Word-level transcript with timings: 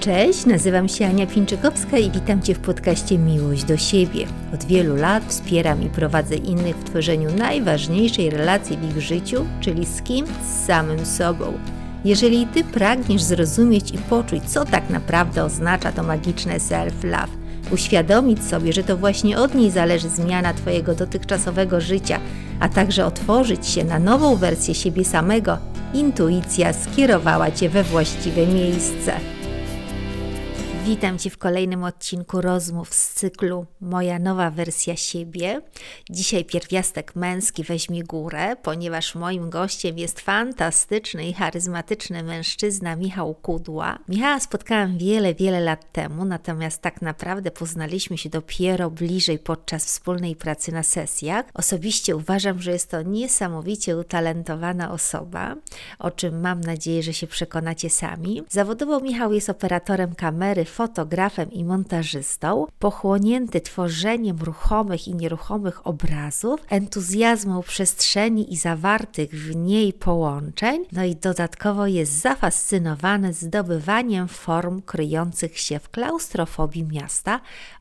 Cześć, 0.00 0.46
nazywam 0.46 0.88
się 0.88 1.06
Ania 1.06 1.26
Pińczykowska 1.26 1.98
i 1.98 2.10
witam 2.10 2.42
Cię 2.42 2.54
w 2.54 2.58
podcaście 2.58 3.18
Miłość 3.18 3.64
do 3.64 3.76
siebie. 3.76 4.26
Od 4.54 4.64
wielu 4.64 4.96
lat 4.96 5.24
wspieram 5.28 5.82
i 5.82 5.90
prowadzę 5.90 6.34
innych 6.34 6.76
w 6.76 6.84
tworzeniu 6.84 7.36
najważniejszej 7.36 8.30
relacji 8.30 8.76
w 8.76 8.90
ich 8.90 9.00
życiu, 9.02 9.46
czyli 9.60 9.86
z 9.86 10.02
kim? 10.02 10.26
Z 10.26 10.66
samym 10.66 11.06
sobą. 11.06 11.52
Jeżeli 12.04 12.46
Ty 12.46 12.64
pragniesz 12.64 13.22
zrozumieć 13.22 13.90
i 13.90 13.98
poczuć, 13.98 14.44
co 14.44 14.64
tak 14.64 14.90
naprawdę 14.90 15.44
oznacza 15.44 15.92
to 15.92 16.02
magiczne 16.02 16.58
self-love, 16.58 17.36
uświadomić 17.70 18.44
sobie, 18.44 18.72
że 18.72 18.84
to 18.84 18.96
właśnie 18.96 19.38
od 19.38 19.54
niej 19.54 19.70
zależy 19.70 20.08
zmiana 20.08 20.54
Twojego 20.54 20.94
dotychczasowego 20.94 21.80
życia, 21.80 22.20
a 22.60 22.68
także 22.68 23.06
otworzyć 23.06 23.66
się 23.66 23.84
na 23.84 23.98
nową 23.98 24.36
wersję 24.36 24.74
siebie 24.74 25.04
samego, 25.04 25.58
intuicja 25.94 26.72
skierowała 26.72 27.50
Cię 27.50 27.68
we 27.68 27.84
właściwe 27.84 28.46
miejsce. 28.46 29.39
Witam 30.84 31.18
Cię 31.18 31.30
w 31.30 31.38
kolejnym 31.38 31.84
odcinku 31.84 32.40
rozmów 32.40 32.94
z 32.94 33.12
cyklu 33.14 33.66
Moja 33.80 34.18
nowa 34.18 34.50
wersja 34.50 34.96
siebie. 34.96 35.60
Dzisiaj 36.10 36.44
pierwiastek 36.44 37.16
męski 37.16 37.64
weźmie 37.64 38.04
górę, 38.04 38.56
ponieważ 38.62 39.14
moim 39.14 39.50
gościem 39.50 39.98
jest 39.98 40.20
fantastyczny 40.20 41.24
i 41.28 41.32
charyzmatyczny 41.32 42.22
mężczyzna 42.22 42.96
Michał 42.96 43.34
Kudła. 43.34 43.98
Michała 44.08 44.40
spotkałam 44.40 44.98
wiele, 44.98 45.34
wiele 45.34 45.60
lat 45.60 45.92
temu, 45.92 46.24
natomiast 46.24 46.82
tak 46.82 47.02
naprawdę 47.02 47.50
poznaliśmy 47.50 48.18
się 48.18 48.28
dopiero 48.28 48.90
bliżej 48.90 49.38
podczas 49.38 49.84
wspólnej 49.84 50.36
pracy 50.36 50.72
na 50.72 50.82
sesjach. 50.82 51.46
Osobiście 51.54 52.16
uważam, 52.16 52.62
że 52.62 52.70
jest 52.72 52.90
to 52.90 53.02
niesamowicie 53.02 53.96
utalentowana 53.96 54.92
osoba, 54.92 55.56
o 55.98 56.10
czym 56.10 56.40
mam 56.40 56.60
nadzieję, 56.60 57.02
że 57.02 57.12
się 57.12 57.26
przekonacie 57.26 57.90
sami. 57.90 58.42
Zawodowo 58.48 59.00
Michał 59.00 59.32
jest 59.32 59.50
operatorem 59.50 60.14
kamery, 60.14 60.64
fotografem 60.70 61.50
i 61.50 61.64
montażystą, 61.64 62.66
pochłonięty 62.78 63.60
tworzeniem 63.60 64.38
ruchomych 64.38 65.08
i 65.08 65.14
nieruchomych 65.14 65.86
obrazów, 65.86 66.60
entuzjazmą 66.68 67.62
przestrzeni 67.62 68.52
i 68.52 68.56
zawartych 68.56 69.30
w 69.30 69.56
niej 69.56 69.92
połączeń, 69.92 70.84
no 70.92 71.04
i 71.04 71.16
dodatkowo 71.16 71.86
jest 71.86 72.12
zafascynowany 72.12 73.32
zdobywaniem 73.32 74.28
form 74.28 74.82
kryjących 74.82 75.58
się 75.58 75.78
w 75.78 75.88
klaustrofobii 75.88 76.84
miasta 76.84 77.40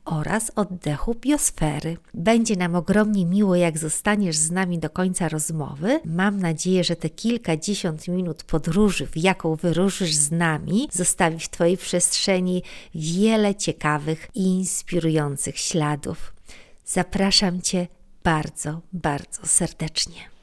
oraz 0.09 0.51
oddechu 0.55 1.15
biosfery. 1.15 1.97
Będzie 2.13 2.55
nam 2.55 2.75
ogromnie 2.75 3.25
miło, 3.25 3.55
jak 3.55 3.77
zostaniesz 3.77 4.35
z 4.35 4.51
nami 4.51 4.79
do 4.79 4.89
końca 4.89 5.29
rozmowy. 5.29 5.99
Mam 6.05 6.39
nadzieję, 6.39 6.83
że 6.83 6.95
te 6.95 7.09
kilkadziesiąt 7.09 8.07
minut 8.07 8.43
podróży, 8.43 9.07
w 9.07 9.17
jaką 9.17 9.55
wyruszysz 9.55 10.15
z 10.15 10.31
nami, 10.31 10.89
zostawi 10.91 11.39
w 11.39 11.49
Twojej 11.49 11.77
przestrzeni 11.77 12.63
wiele 12.95 13.55
ciekawych 13.55 14.27
i 14.35 14.43
inspirujących 14.43 15.57
śladów. 15.57 16.33
Zapraszam 16.85 17.61
Cię 17.61 17.87
bardzo, 18.23 18.81
bardzo 18.93 19.47
serdecznie. 19.47 20.38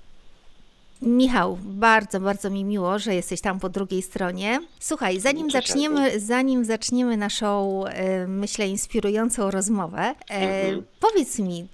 Michał, 1.02 1.58
bardzo, 1.62 2.20
bardzo 2.20 2.50
mi 2.50 2.64
miło, 2.64 2.98
że 2.98 3.14
jesteś 3.14 3.40
tam 3.40 3.60
po 3.60 3.68
drugiej 3.68 4.02
stronie. 4.02 4.60
Słuchaj, 4.80 5.20
zanim 5.20 5.50
zaczniemy, 5.50 6.20
zanim 6.20 6.64
zaczniemy 6.64 7.16
naszą, 7.16 7.84
e, 7.86 8.26
myślę, 8.26 8.68
inspirującą 8.68 9.50
rozmowę, 9.50 10.00
e, 10.00 10.14
mhm. 10.30 10.82
powiedz 11.00 11.38
mi, 11.38 11.66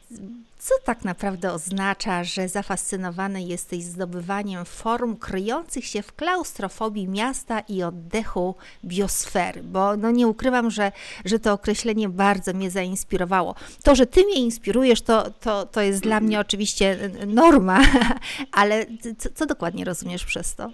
co 0.63 0.75
tak 0.85 1.05
naprawdę 1.05 1.53
oznacza, 1.53 2.25
że 2.25 2.49
zafascynowany 2.49 3.43
jesteś 3.43 3.83
zdobywaniem 3.83 4.65
form 4.65 5.17
kryjących 5.17 5.87
się 5.87 6.03
w 6.03 6.13
klaustrofobii 6.13 7.09
miasta 7.09 7.61
i 7.61 7.83
oddechu 7.83 8.55
biosfery? 8.85 9.63
Bo 9.63 9.97
no 9.97 10.11
nie 10.11 10.27
ukrywam, 10.29 10.71
że, 10.71 10.93
że 11.25 11.39
to 11.39 11.53
określenie 11.53 12.09
bardzo 12.09 12.53
mnie 12.53 12.71
zainspirowało. 12.71 13.55
To, 13.85 13.95
że 13.95 14.07
ty 14.07 14.25
mnie 14.25 14.35
inspirujesz, 14.35 15.03
to, 15.03 15.31
to, 15.31 15.67
to 15.67 15.81
jest 15.81 16.03
dla 16.03 16.21
mnie 16.21 16.41
oczywiście 16.41 17.11
norma, 17.27 17.81
ale 18.53 18.87
co, 19.19 19.29
co 19.35 19.47
dokładnie 19.47 19.85
rozumiesz 19.85 20.25
przez 20.25 20.55
to? 20.55 20.71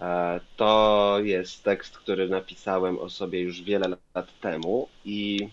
E, 0.00 0.40
to 0.56 1.16
jest 1.22 1.62
tekst, 1.62 1.98
który 1.98 2.28
napisałem 2.28 2.98
o 2.98 3.10
sobie 3.10 3.40
już 3.40 3.62
wiele 3.62 3.88
lat 4.14 4.40
temu 4.40 4.88
i 5.04 5.48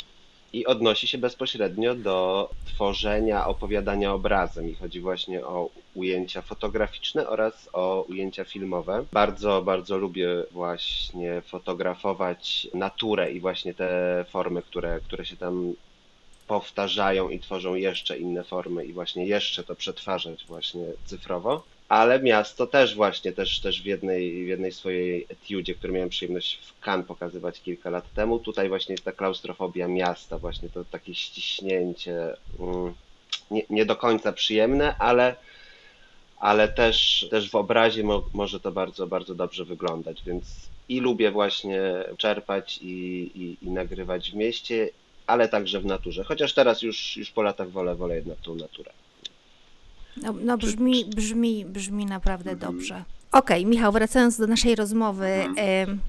i 0.57 0.65
odnosi 0.65 1.07
się 1.07 1.17
bezpośrednio 1.17 1.95
do 1.95 2.49
tworzenia, 2.65 3.47
opowiadania 3.47 4.13
obrazem. 4.13 4.69
I 4.69 4.75
chodzi 4.75 4.99
właśnie 4.99 5.45
o 5.45 5.69
ujęcia 5.95 6.41
fotograficzne 6.41 7.27
oraz 7.29 7.69
o 7.73 8.05
ujęcia 8.09 8.43
filmowe. 8.43 9.05
Bardzo, 9.13 9.61
bardzo 9.61 9.97
lubię 9.97 10.27
właśnie 10.51 11.41
fotografować 11.41 12.67
naturę 12.73 13.31
i 13.31 13.39
właśnie 13.39 13.73
te 13.73 14.25
formy, 14.29 14.61
które, 14.61 14.99
które 14.99 15.25
się 15.25 15.37
tam 15.37 15.73
powtarzają 16.47 17.29
i 17.29 17.39
tworzą 17.39 17.75
jeszcze 17.75 18.17
inne 18.17 18.43
formy 18.43 18.85
i 18.85 18.93
właśnie 18.93 19.25
jeszcze 19.25 19.63
to 19.63 19.75
przetwarzać 19.75 20.45
właśnie 20.47 20.85
cyfrowo 21.05 21.63
ale 21.89 22.19
miasto 22.19 22.67
też 22.67 22.95
właśnie, 22.95 23.31
też, 23.31 23.59
też 23.59 23.81
w, 23.81 23.85
jednej, 23.85 24.45
w 24.45 24.47
jednej 24.47 24.71
swojej 24.71 25.25
etiudzie, 25.29 25.75
którą 25.75 25.93
miałem 25.93 26.09
przyjemność 26.09 26.59
w 26.61 26.85
Cannes 26.85 27.07
pokazywać 27.07 27.61
kilka 27.61 27.89
lat 27.89 28.13
temu, 28.13 28.39
tutaj 28.39 28.69
właśnie 28.69 28.93
jest 28.93 29.03
ta 29.03 29.11
klaustrofobia 29.11 29.87
miasta, 29.87 30.37
właśnie 30.37 30.69
to 30.69 30.85
takie 30.85 31.15
ściśnięcie, 31.15 32.35
mm, 32.59 32.93
nie, 33.51 33.63
nie 33.69 33.85
do 33.85 33.95
końca 33.95 34.33
przyjemne, 34.33 34.97
ale, 34.97 35.35
ale 36.39 36.67
też, 36.67 37.27
też 37.31 37.49
w 37.49 37.55
obrazie 37.55 38.03
mo, 38.03 38.23
może 38.33 38.59
to 38.59 38.71
bardzo, 38.71 39.07
bardzo 39.07 39.35
dobrze 39.35 39.65
wyglądać, 39.65 40.23
więc 40.25 40.69
i 40.89 40.99
lubię 40.99 41.31
właśnie 41.31 41.81
czerpać 42.17 42.79
i, 42.81 42.87
i, 43.35 43.65
i 43.65 43.71
nagrywać 43.71 44.31
w 44.31 44.35
mieście, 44.35 44.89
ale 45.27 45.49
także 45.49 45.79
w 45.79 45.85
naturze, 45.85 46.23
chociaż 46.23 46.53
teraz 46.53 46.81
już, 46.81 47.17
już 47.17 47.31
po 47.31 47.41
latach 47.41 47.69
wolę, 47.69 47.95
wolę 47.95 48.15
jednak 48.15 48.37
tą 48.37 48.55
naturę. 48.55 48.91
No, 50.23 50.33
no 50.41 50.57
brzmi, 50.57 51.05
brzmi, 51.05 51.65
brzmi 51.65 52.05
naprawdę 52.05 52.51
mhm. 52.51 52.71
dobrze. 52.71 53.03
Okej, 53.31 53.61
okay, 53.61 53.69
Michał, 53.69 53.91
wracając 53.91 54.37
do 54.37 54.47
naszej 54.47 54.75
rozmowy. 54.75 55.27
Mhm. 55.27 55.99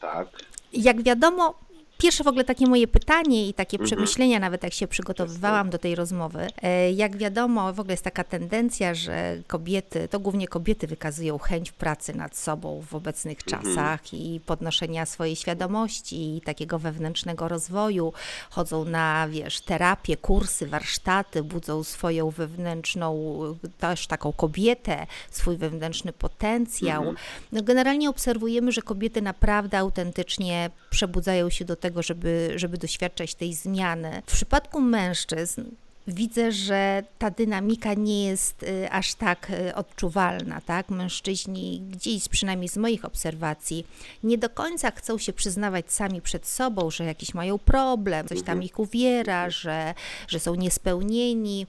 Tak. 0.00 0.28
Jak 0.72 1.02
wiadomo, 1.02 1.54
Pierwsze 1.98 2.24
w 2.24 2.26
ogóle 2.26 2.44
takie 2.44 2.66
moje 2.66 2.88
pytanie 2.88 3.48
i 3.48 3.54
takie 3.54 3.76
mhm. 3.76 3.86
przemyślenia, 3.86 4.38
nawet 4.38 4.62
jak 4.62 4.74
się 4.74 4.86
przygotowywałam 4.86 5.70
do 5.70 5.78
tej 5.78 5.94
rozmowy. 5.94 6.48
E, 6.62 6.92
jak 6.92 7.16
wiadomo, 7.16 7.72
w 7.72 7.80
ogóle 7.80 7.92
jest 7.92 8.04
taka 8.04 8.24
tendencja, 8.24 8.94
że 8.94 9.36
kobiety, 9.46 10.08
to 10.08 10.20
głównie 10.20 10.48
kobiety 10.48 10.86
wykazują 10.86 11.38
chęć 11.38 11.72
pracy 11.72 12.14
nad 12.14 12.36
sobą 12.36 12.82
w 12.90 12.94
obecnych 12.94 13.38
mhm. 13.46 13.64
czasach 13.64 14.14
i 14.14 14.40
podnoszenia 14.46 15.06
swojej 15.06 15.36
świadomości 15.36 16.36
i 16.36 16.40
takiego 16.40 16.78
wewnętrznego 16.78 17.48
rozwoju. 17.48 18.12
Chodzą 18.50 18.84
na, 18.84 19.28
wiesz, 19.28 19.60
terapię, 19.60 20.16
kursy, 20.16 20.66
warsztaty, 20.66 21.42
budzą 21.42 21.84
swoją 21.84 22.30
wewnętrzną, 22.30 23.34
też 23.78 24.06
taką 24.06 24.32
kobietę, 24.32 25.06
swój 25.30 25.56
wewnętrzny 25.56 26.12
potencjał. 26.12 27.02
Mhm. 27.02 27.16
No 27.52 27.62
generalnie 27.62 28.10
obserwujemy, 28.10 28.72
że 28.72 28.82
kobiety 28.82 29.22
naprawdę 29.22 29.78
autentycznie 29.78 30.70
przebudzają 30.90 31.50
się 31.50 31.64
do 31.64 31.76
tego, 31.84 32.02
żeby, 32.02 32.52
żeby 32.56 32.78
doświadczać 32.78 33.34
tej 33.34 33.54
zmiany. 33.54 34.22
W 34.26 34.32
przypadku 34.32 34.80
mężczyzn 34.80 35.64
widzę, 36.06 36.52
że 36.52 37.02
ta 37.18 37.30
dynamika 37.30 37.94
nie 37.94 38.24
jest 38.24 38.62
y, 38.62 38.90
aż 38.90 39.14
tak 39.14 39.50
y, 39.50 39.74
odczuwalna, 39.74 40.60
tak? 40.60 40.88
Mężczyźni 40.88 41.82
gdzieś, 41.90 42.28
przynajmniej 42.28 42.68
z 42.68 42.76
moich 42.76 43.04
obserwacji, 43.04 43.86
nie 44.22 44.38
do 44.38 44.50
końca 44.50 44.90
chcą 44.90 45.18
się 45.18 45.32
przyznawać 45.32 45.92
sami 45.92 46.20
przed 46.22 46.46
sobą, 46.46 46.90
że 46.90 47.04
jakiś 47.04 47.34
mają 47.34 47.58
problem, 47.58 48.28
coś 48.28 48.38
tam 48.38 48.58
mhm. 48.58 48.62
ich 48.62 48.78
uwiera, 48.78 49.50
że, 49.50 49.94
że 50.28 50.40
są 50.40 50.54
niespełnieni. 50.54 51.66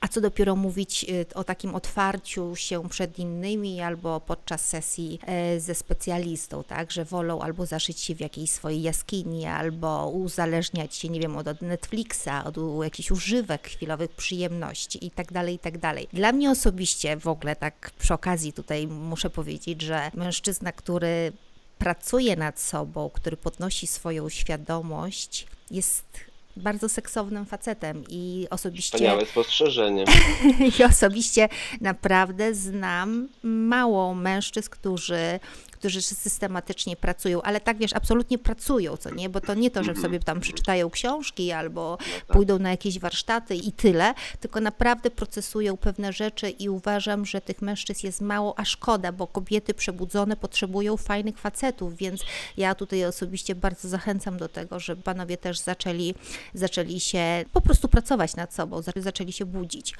A 0.00 0.08
co 0.08 0.20
dopiero 0.20 0.56
mówić 0.56 1.06
y, 1.08 1.26
o 1.34 1.44
takim 1.44 1.74
otwarciu 1.74 2.56
się 2.56 2.88
przed 2.88 3.18
innymi 3.18 3.80
albo 3.80 4.20
podczas 4.20 4.68
sesji 4.68 5.18
e, 5.26 5.60
ze 5.60 5.74
specjalistą, 5.74 6.64
tak, 6.64 6.92
że 6.92 7.04
wolą 7.04 7.40
albo 7.40 7.66
zaszyć 7.66 8.00
się 8.00 8.14
w 8.14 8.20
jakiejś 8.20 8.50
swojej 8.50 8.82
jaskini, 8.82 9.46
albo 9.46 10.08
uzależniać 10.08 10.94
się, 10.94 11.08
nie 11.08 11.20
wiem, 11.20 11.36
od 11.36 11.62
Netflixa, 11.62 12.44
od 12.44 12.56
jakichś 12.84 13.10
używek, 13.10 13.68
chwilowych 13.68 14.10
przyjemności 14.10 15.06
i 15.06 15.10
tak 15.10 15.32
dalej, 15.32 15.54
i 15.54 15.58
tak 15.58 15.78
dalej. 15.78 16.08
Dla 16.12 16.32
mnie 16.32 16.50
osobiście 16.50 17.16
w 17.16 17.28
ogóle 17.28 17.56
tak 17.56 17.90
przy 17.98 18.14
okazji 18.14 18.52
tutaj 18.52 18.86
muszę 18.86 19.30
powiedzieć, 19.30 19.82
że 19.82 20.10
mężczyzna, 20.14 20.72
który 20.72 21.32
pracuje 21.78 22.36
nad 22.36 22.60
sobą, 22.60 23.10
który 23.14 23.36
podnosi 23.36 23.86
swoją 23.86 24.28
świadomość, 24.28 25.46
jest 25.70 26.27
bardzo 26.58 26.88
seksownym 26.88 27.46
facetem 27.46 28.04
i 28.08 28.46
osobiście... 28.50 28.98
Wspaniałe 28.98 29.26
spostrzeżenie. 29.26 30.04
I 30.78 30.84
osobiście 30.84 31.48
naprawdę 31.80 32.54
znam 32.54 33.28
mało 33.42 34.14
mężczyzn, 34.14 34.70
którzy, 34.70 35.40
którzy 35.78 36.02
systematycznie 36.02 36.96
pracują, 36.96 37.42
ale 37.42 37.60
tak 37.60 37.78
wiesz, 37.78 37.92
absolutnie 37.92 38.38
pracują, 38.38 38.96
co 38.96 39.14
nie, 39.14 39.28
bo 39.28 39.40
to 39.40 39.54
nie 39.54 39.70
to, 39.70 39.84
że 39.84 39.94
sobie 39.94 40.20
tam 40.20 40.40
przeczytają 40.40 40.90
książki 40.90 41.52
albo 41.52 41.96
tak. 41.96 42.36
pójdą 42.36 42.58
na 42.58 42.70
jakieś 42.70 42.98
warsztaty 42.98 43.54
i 43.54 43.72
tyle, 43.72 44.14
tylko 44.40 44.60
naprawdę 44.60 45.10
procesują 45.10 45.76
pewne 45.76 46.12
rzeczy 46.12 46.50
i 46.50 46.68
uważam, 46.68 47.26
że 47.26 47.40
tych 47.40 47.62
mężczyzn 47.62 48.06
jest 48.06 48.20
mało, 48.20 48.58
a 48.58 48.64
szkoda, 48.64 49.12
bo 49.12 49.26
kobiety 49.26 49.74
przebudzone 49.74 50.36
potrzebują 50.36 50.96
fajnych 50.96 51.38
facetów, 51.38 51.96
więc 51.96 52.20
ja 52.56 52.74
tutaj 52.74 53.04
osobiście 53.04 53.54
bardzo 53.54 53.88
zachęcam 53.88 54.36
do 54.36 54.48
tego, 54.48 54.80
żeby 54.80 55.02
panowie 55.02 55.36
też 55.36 55.58
zaczęli, 55.58 56.14
zaczęli 56.54 57.00
się 57.00 57.44
po 57.52 57.60
prostu 57.60 57.88
pracować 57.88 58.36
nad 58.36 58.54
sobą, 58.54 58.82
za- 58.82 58.92
zaczęli 58.96 59.32
się 59.32 59.44
budzić. 59.44 59.94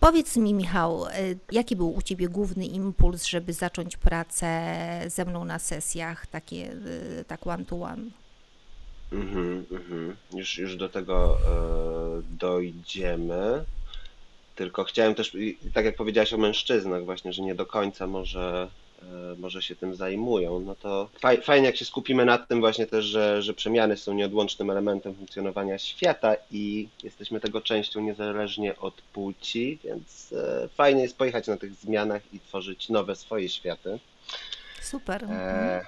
Powiedz 0.00 0.36
mi, 0.36 0.54
Michał, 0.54 1.06
y, 1.06 1.38
jaki 1.52 1.76
był 1.76 1.94
u 1.94 2.02
Ciebie 2.02 2.28
główny 2.28 2.66
impuls, 2.66 3.24
żeby 3.26 3.52
zacząć 3.52 3.96
pracę 3.96 4.50
ze 5.06 5.24
mną 5.24 5.44
na 5.44 5.58
sesjach, 5.58 6.26
takie 6.26 6.72
y, 6.72 7.24
tak 7.28 7.46
one 7.46 7.64
to 7.64 7.76
one? 7.76 8.02
Mhm, 9.12 9.64
mhm. 9.70 10.16
Już, 10.34 10.58
już 10.58 10.76
do 10.76 10.88
tego 10.88 11.38
e, 11.38 12.22
dojdziemy. 12.38 13.64
Tylko 14.54 14.84
chciałem 14.84 15.14
też, 15.14 15.36
tak 15.74 15.84
jak 15.84 15.96
powiedziałaś 15.96 16.32
o 16.32 16.38
mężczyznach 16.38 17.04
właśnie, 17.04 17.32
że 17.32 17.42
nie 17.42 17.54
do 17.54 17.66
końca 17.66 18.06
może, 18.06 18.68
e, 18.72 18.87
może 19.38 19.62
się 19.62 19.76
tym 19.76 19.94
zajmują, 19.94 20.60
no 20.60 20.74
to 20.74 21.08
faj, 21.20 21.42
fajnie 21.42 21.66
jak 21.66 21.76
się 21.76 21.84
skupimy 21.84 22.24
nad 22.24 22.48
tym 22.48 22.60
właśnie 22.60 22.86
też, 22.86 23.04
że, 23.04 23.42
że 23.42 23.54
przemiany 23.54 23.96
są 23.96 24.14
nieodłącznym 24.14 24.70
elementem 24.70 25.14
funkcjonowania 25.14 25.78
świata 25.78 26.36
i 26.50 26.88
jesteśmy 27.02 27.40
tego 27.40 27.60
częścią 27.60 28.00
niezależnie 28.00 28.78
od 28.78 28.94
płci, 28.94 29.78
więc 29.84 30.32
e, 30.32 30.68
fajnie 30.68 31.02
jest 31.02 31.18
pojechać 31.18 31.46
na 31.46 31.56
tych 31.56 31.74
zmianach 31.74 32.22
i 32.32 32.40
tworzyć 32.40 32.88
nowe 32.88 33.16
swoje 33.16 33.48
światy. 33.48 33.98
Super. 34.82 35.24
E, 35.24 35.84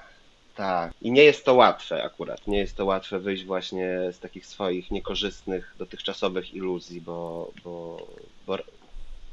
tak. 0.57 0.93
I 1.03 1.13
nie 1.13 1.23
jest 1.25 1.45
to 1.45 1.55
łatwe 1.55 2.03
akurat. 2.05 2.47
Nie 2.47 2.59
jest 2.59 2.77
to 2.77 2.85
łatwe 2.85 3.19
wyjść 3.19 3.45
właśnie 3.45 3.99
z 4.13 4.19
takich 4.19 4.47
swoich 4.47 4.91
niekorzystnych 4.91 5.75
dotychczasowych 5.79 6.55
iluzji, 6.55 7.01
bo, 7.01 7.53
bo, 7.65 8.07
bo 8.47 8.59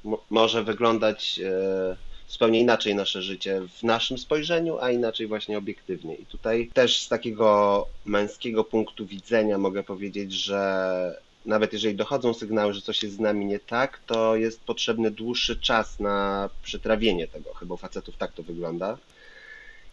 mo- 0.04 0.24
może 0.30 0.64
wyglądać 0.64 1.40
e, 1.40 1.96
zupełnie 2.30 2.60
inaczej 2.60 2.96
nasze 2.96 3.22
życie 3.22 3.62
w 3.78 3.84
naszym 3.84 4.18
spojrzeniu, 4.18 4.78
a 4.80 4.92
inaczej 4.92 5.28
właśnie 5.28 5.58
obiektywnie. 5.58 6.16
I 6.16 6.26
tutaj 6.26 6.70
też 6.74 7.02
z 7.02 7.08
takiego 7.08 7.88
męskiego 8.06 8.64
punktu 8.64 9.06
widzenia 9.06 9.58
mogę 9.58 9.84
powiedzieć, 9.84 10.34
że 10.34 11.22
nawet 11.46 11.74
jeżeli 11.74 11.96
dochodzą 11.96 12.34
sygnały, 12.34 12.74
że 12.74 12.82
coś 12.82 13.04
jest 13.04 13.16
z 13.16 13.20
nami 13.20 13.46
nie 13.46 13.60
tak, 13.60 14.00
to 14.06 14.36
jest 14.36 14.64
potrzebny 14.64 15.12
dłuższy 15.12 15.60
czas 15.60 16.00
na 16.00 16.50
przetrawienie 16.64 17.28
tego. 17.28 17.54
Chyba 17.54 17.74
u 17.74 17.78
facetów 17.78 18.18
tak 18.18 18.34
to 18.34 18.44
wygląda 18.44 18.98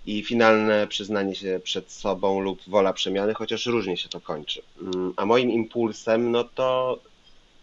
i 0.06 0.22
finalne 0.22 0.86
przyznanie 0.86 1.34
się 1.34 1.60
przed 1.64 1.92
sobą 1.92 2.40
lub 2.40 2.62
wola 2.66 2.92
przemiany, 2.92 3.34
chociaż 3.34 3.66
różnie 3.66 3.96
się 3.96 4.08
to 4.08 4.20
kończy. 4.20 4.62
Mm, 4.82 5.12
A 5.16 5.26
moim 5.26 5.50
impulsem, 5.50 6.30
no 6.30 6.44
to, 6.44 6.98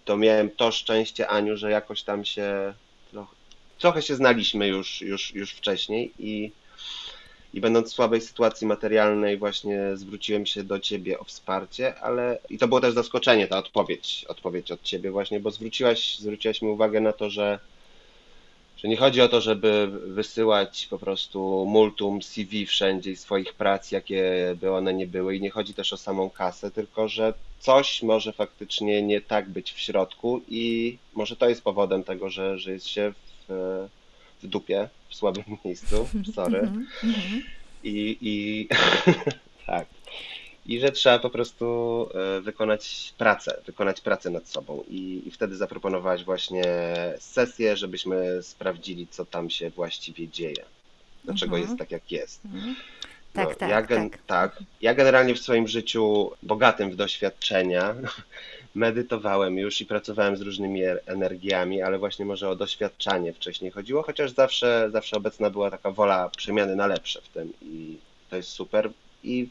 to 0.05 0.17
miałem 0.17 0.49
to 0.49 0.71
szczęście, 0.71 1.27
Aniu, 1.27 1.57
że 1.57 1.71
jakoś 1.71 2.03
tam 2.03 2.25
się 2.25 2.73
trochę, 3.81 4.01
się 4.01 4.15
znaliśmy 4.15 4.67
już, 4.67 5.01
już, 5.01 5.35
już 5.35 5.51
wcześniej 5.51 6.11
i, 6.19 6.51
i 7.53 7.61
będąc 7.61 7.91
w 7.91 7.95
słabej 7.95 8.21
sytuacji 8.21 8.67
materialnej 8.67 9.37
właśnie 9.37 9.79
zwróciłem 9.95 10.45
się 10.45 10.63
do 10.63 10.79
Ciebie 10.79 11.19
o 11.19 11.23
wsparcie, 11.23 11.99
ale 11.99 12.39
i 12.49 12.57
to 12.57 12.67
było 12.67 12.81
też 12.81 12.93
zaskoczenie, 12.93 13.47
ta 13.47 13.57
odpowiedź, 13.57 14.25
odpowiedź 14.27 14.71
od 14.71 14.83
Ciebie 14.83 15.11
właśnie, 15.11 15.39
bo 15.39 15.51
zwróciłaś, 15.51 16.19
zwróciłaś 16.19 16.61
mi 16.61 16.69
uwagę 16.69 17.01
na 17.01 17.13
to, 17.13 17.29
że 17.29 17.59
że 18.77 18.87
nie 18.87 18.97
chodzi 18.97 19.21
o 19.21 19.27
to, 19.27 19.41
żeby 19.41 19.87
wysyłać 19.87 20.87
po 20.89 20.99
prostu 20.99 21.65
multum 21.67 22.21
CV 22.21 22.65
wszędzie 22.65 23.11
i 23.11 23.15
swoich 23.15 23.53
prac, 23.53 23.91
jakie 23.91 24.55
by 24.61 24.71
one 24.71 24.93
nie 24.93 25.07
były, 25.07 25.35
i 25.35 25.41
nie 25.41 25.49
chodzi 25.49 25.73
też 25.73 25.93
o 25.93 25.97
samą 25.97 26.29
kasę, 26.29 26.71
tylko 26.71 27.07
że 27.07 27.33
coś 27.59 28.03
może 28.03 28.33
faktycznie 28.33 29.01
nie 29.01 29.21
tak 29.21 29.49
być 29.49 29.71
w 29.71 29.79
środku 29.79 30.41
i 30.49 30.97
może 31.13 31.35
to 31.35 31.49
jest 31.49 31.63
powodem 31.63 32.03
tego, 32.03 32.29
że, 32.29 32.59
że 32.59 32.71
jest 32.71 32.87
się 32.87 33.13
w, 33.51 33.87
w 34.43 34.47
dupie, 34.47 34.89
w 35.09 35.15
słabym 35.15 35.43
miejscu, 35.65 36.07
sorry. 36.35 36.59
Mhm, 36.59 36.87
mhm. 37.03 37.43
I, 37.83 38.17
i 38.21 38.67
tak. 39.67 39.85
I 40.65 40.79
że 40.79 40.91
trzeba 40.91 41.19
po 41.19 41.29
prostu 41.29 41.65
e, 42.37 42.41
wykonać 42.41 43.13
pracę, 43.17 43.61
wykonać 43.65 44.01
pracę 44.01 44.29
nad 44.29 44.47
sobą. 44.47 44.83
I, 44.89 45.21
I 45.25 45.31
wtedy 45.31 45.55
zaproponowałaś 45.55 46.23
właśnie 46.23 46.63
sesję, 47.19 47.77
żebyśmy 47.77 48.43
sprawdzili, 48.43 49.07
co 49.07 49.25
tam 49.25 49.49
się 49.49 49.69
właściwie 49.69 50.27
dzieje. 50.27 50.65
Dlaczego 51.25 51.55
Mhm. 51.55 51.61
jest 51.69 51.79
tak, 51.79 51.91
jak 51.91 52.11
jest. 52.11 52.45
Mhm. 52.45 52.75
Tak, 53.33 53.49
No, 53.49 53.55
tak, 53.55 53.69
ja 53.69 53.81
gen- 53.81 54.09
tak. 54.09 54.21
tak. 54.27 54.59
Ja 54.81 54.93
generalnie 54.93 55.35
w 55.35 55.39
swoim 55.39 55.67
życiu 55.67 56.31
bogatym 56.43 56.91
w 56.91 56.95
doświadczenia 56.95 57.95
medytowałem 58.75 59.57
już 59.57 59.81
i 59.81 59.85
pracowałem 59.85 60.37
z 60.37 60.41
różnymi 60.41 60.83
e- 60.83 60.99
energiami, 61.05 61.81
ale 61.81 61.97
właśnie 61.99 62.25
może 62.25 62.49
o 62.49 62.55
doświadczanie 62.55 63.33
wcześniej 63.33 63.71
chodziło, 63.71 64.03
chociaż 64.03 64.31
zawsze, 64.31 64.89
zawsze 64.93 65.17
obecna 65.17 65.49
była 65.49 65.71
taka 65.71 65.91
wola 65.91 66.29
przemiany 66.29 66.75
na 66.75 66.87
lepsze 66.87 67.21
w 67.21 67.29
tym 67.29 67.53
i 67.61 67.97
to 68.29 68.35
jest 68.35 68.49
super. 68.49 68.91
I, 69.23 69.47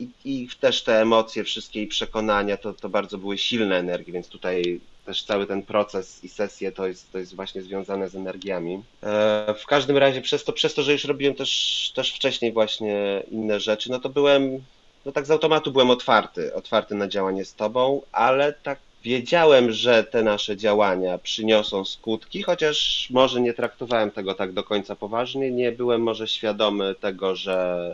i, 0.00 0.08
i 0.24 0.48
też 0.60 0.82
te 0.82 1.00
emocje 1.00 1.44
wszystkie 1.44 1.82
i 1.82 1.86
przekonania 1.86 2.56
to, 2.56 2.74
to 2.74 2.88
bardzo 2.88 3.18
były 3.18 3.38
silne 3.38 3.76
energie, 3.76 4.12
więc 4.12 4.28
tutaj 4.28 4.80
też 5.08 5.22
cały 5.22 5.46
ten 5.46 5.62
proces 5.62 6.24
i 6.24 6.28
sesje 6.28 6.72
to 6.72 6.86
jest, 6.86 7.12
to 7.12 7.18
jest 7.18 7.34
właśnie 7.34 7.62
związane 7.62 8.08
z 8.08 8.14
energiami. 8.14 8.82
E, 9.02 9.54
w 9.58 9.66
każdym 9.66 9.96
razie 9.96 10.20
przez 10.20 10.44
to, 10.44 10.52
przez 10.52 10.74
to, 10.74 10.82
że 10.82 10.92
już 10.92 11.04
robiłem 11.04 11.34
też, 11.34 11.92
też 11.94 12.12
wcześniej 12.12 12.52
właśnie 12.52 13.22
inne 13.30 13.60
rzeczy, 13.60 13.90
no 13.90 13.98
to 14.00 14.08
byłem, 14.08 14.64
no 15.08 15.12
tak 15.12 15.26
z 15.26 15.30
automatu 15.30 15.72
byłem 15.72 15.90
otwarty, 15.90 16.54
otwarty 16.54 16.94
na 16.94 17.08
działanie 17.08 17.44
z 17.44 17.54
tobą, 17.54 18.02
ale 18.12 18.52
tak 18.52 18.78
wiedziałem, 19.04 19.72
że 19.72 20.04
te 20.04 20.22
nasze 20.22 20.56
działania 20.56 21.18
przyniosą 21.18 21.84
skutki, 21.84 22.42
chociaż 22.42 23.08
może 23.10 23.40
nie 23.40 23.54
traktowałem 23.54 24.10
tego 24.10 24.34
tak 24.34 24.52
do 24.52 24.64
końca 24.64 24.96
poważnie, 24.96 25.50
nie 25.50 25.72
byłem 25.72 26.02
może 26.02 26.28
świadomy 26.28 26.94
tego, 27.00 27.36
że, 27.36 27.90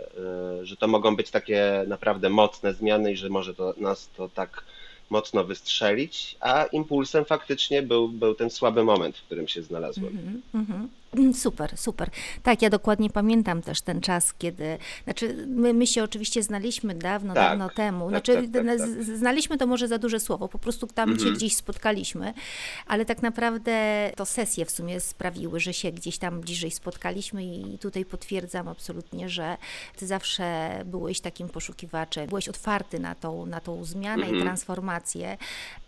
e, 0.61 0.66
że 0.66 0.76
to 0.76 0.88
mogą 0.88 1.16
być 1.16 1.31
takie 1.31 1.84
naprawdę 1.87 2.31
mocne 2.31 2.75
zmiany 2.75 3.12
i 3.12 3.16
że 3.16 3.28
może 3.28 3.55
to, 3.55 3.75
nas 3.76 4.08
to 4.16 4.28
tak 4.28 4.64
mocno 5.11 5.44
wystrzelić, 5.44 6.37
a 6.40 6.64
impulsem 6.64 7.25
faktycznie 7.25 7.82
był, 7.82 8.08
był 8.08 8.34
ten 8.34 8.50
słaby 8.50 8.84
moment, 8.84 9.19
w 9.19 9.22
którym 9.22 9.49
się 9.49 9.62
znalazłem. 9.62 10.06
Mhm, 10.06 10.43
mhm. 10.55 10.78
Mm, 10.78 10.88
Super, 11.34 11.78
super. 11.78 12.11
Tak, 12.43 12.62
ja 12.62 12.70
dokładnie 12.70 13.11
pamiętam 13.11 13.62
też 13.62 13.81
ten 13.81 14.00
czas, 14.00 14.34
kiedy, 14.34 14.78
znaczy 15.05 15.46
my, 15.49 15.75
my 15.75 15.87
się 15.87 16.05
oczywiście 16.05 16.43
znaliśmy 16.43 16.94
dawno, 16.94 17.34
Tak, 17.34 17.49
dawno 17.50 17.70
temu, 17.70 18.00
tak, 18.05 18.11
znaczy 18.11 18.34
tak, 18.34 18.64
tak, 18.66 18.78
tak. 18.78 19.05
znaliśmy 19.05 19.58
to 19.58 19.66
może 19.66 19.88
za 19.88 19.99
duże 19.99 20.20
słowo, 20.20 20.49
po 20.49 20.58
prostu 20.58 20.87
tam 20.87 21.08
się 21.08 21.14
Mhm. 21.14 21.34
gdzieś 21.34 21.56
spotkaliśmy, 21.56 22.34
ale 22.87 23.05
tak 23.05 23.22
naprawdę 23.22 23.75
to 24.16 24.26
sesje 24.26 24.64
w 24.64 24.70
sumie 24.70 25.00
sprawiły, 25.00 25.61
że 25.61 25.72
się 25.72 25.93
gdzieś 25.93 26.19
tam 26.19 26.40
bliżej 26.40 26.70
spotkaliśmy 26.70 27.44
i 27.44 27.78
tutaj 27.78 28.05
potwierdzam 28.05 28.69
absolutnie, 28.69 29.28
że 29.28 29.56
ty 29.96 30.06
zawsze 30.06 30.70
byłeś 30.84 31.20
takim 31.20 31.49
poszukiwaczem, 31.49 32.26
byłeś 32.28 32.49
otwarty 32.49 32.99
na 33.00 33.14
tą, 33.14 33.47
na 33.47 33.61
tą 33.61 33.85
zmianę 33.85 34.23
i 34.23 34.28
Mhm. 34.28 34.42
transformację. 34.42 35.37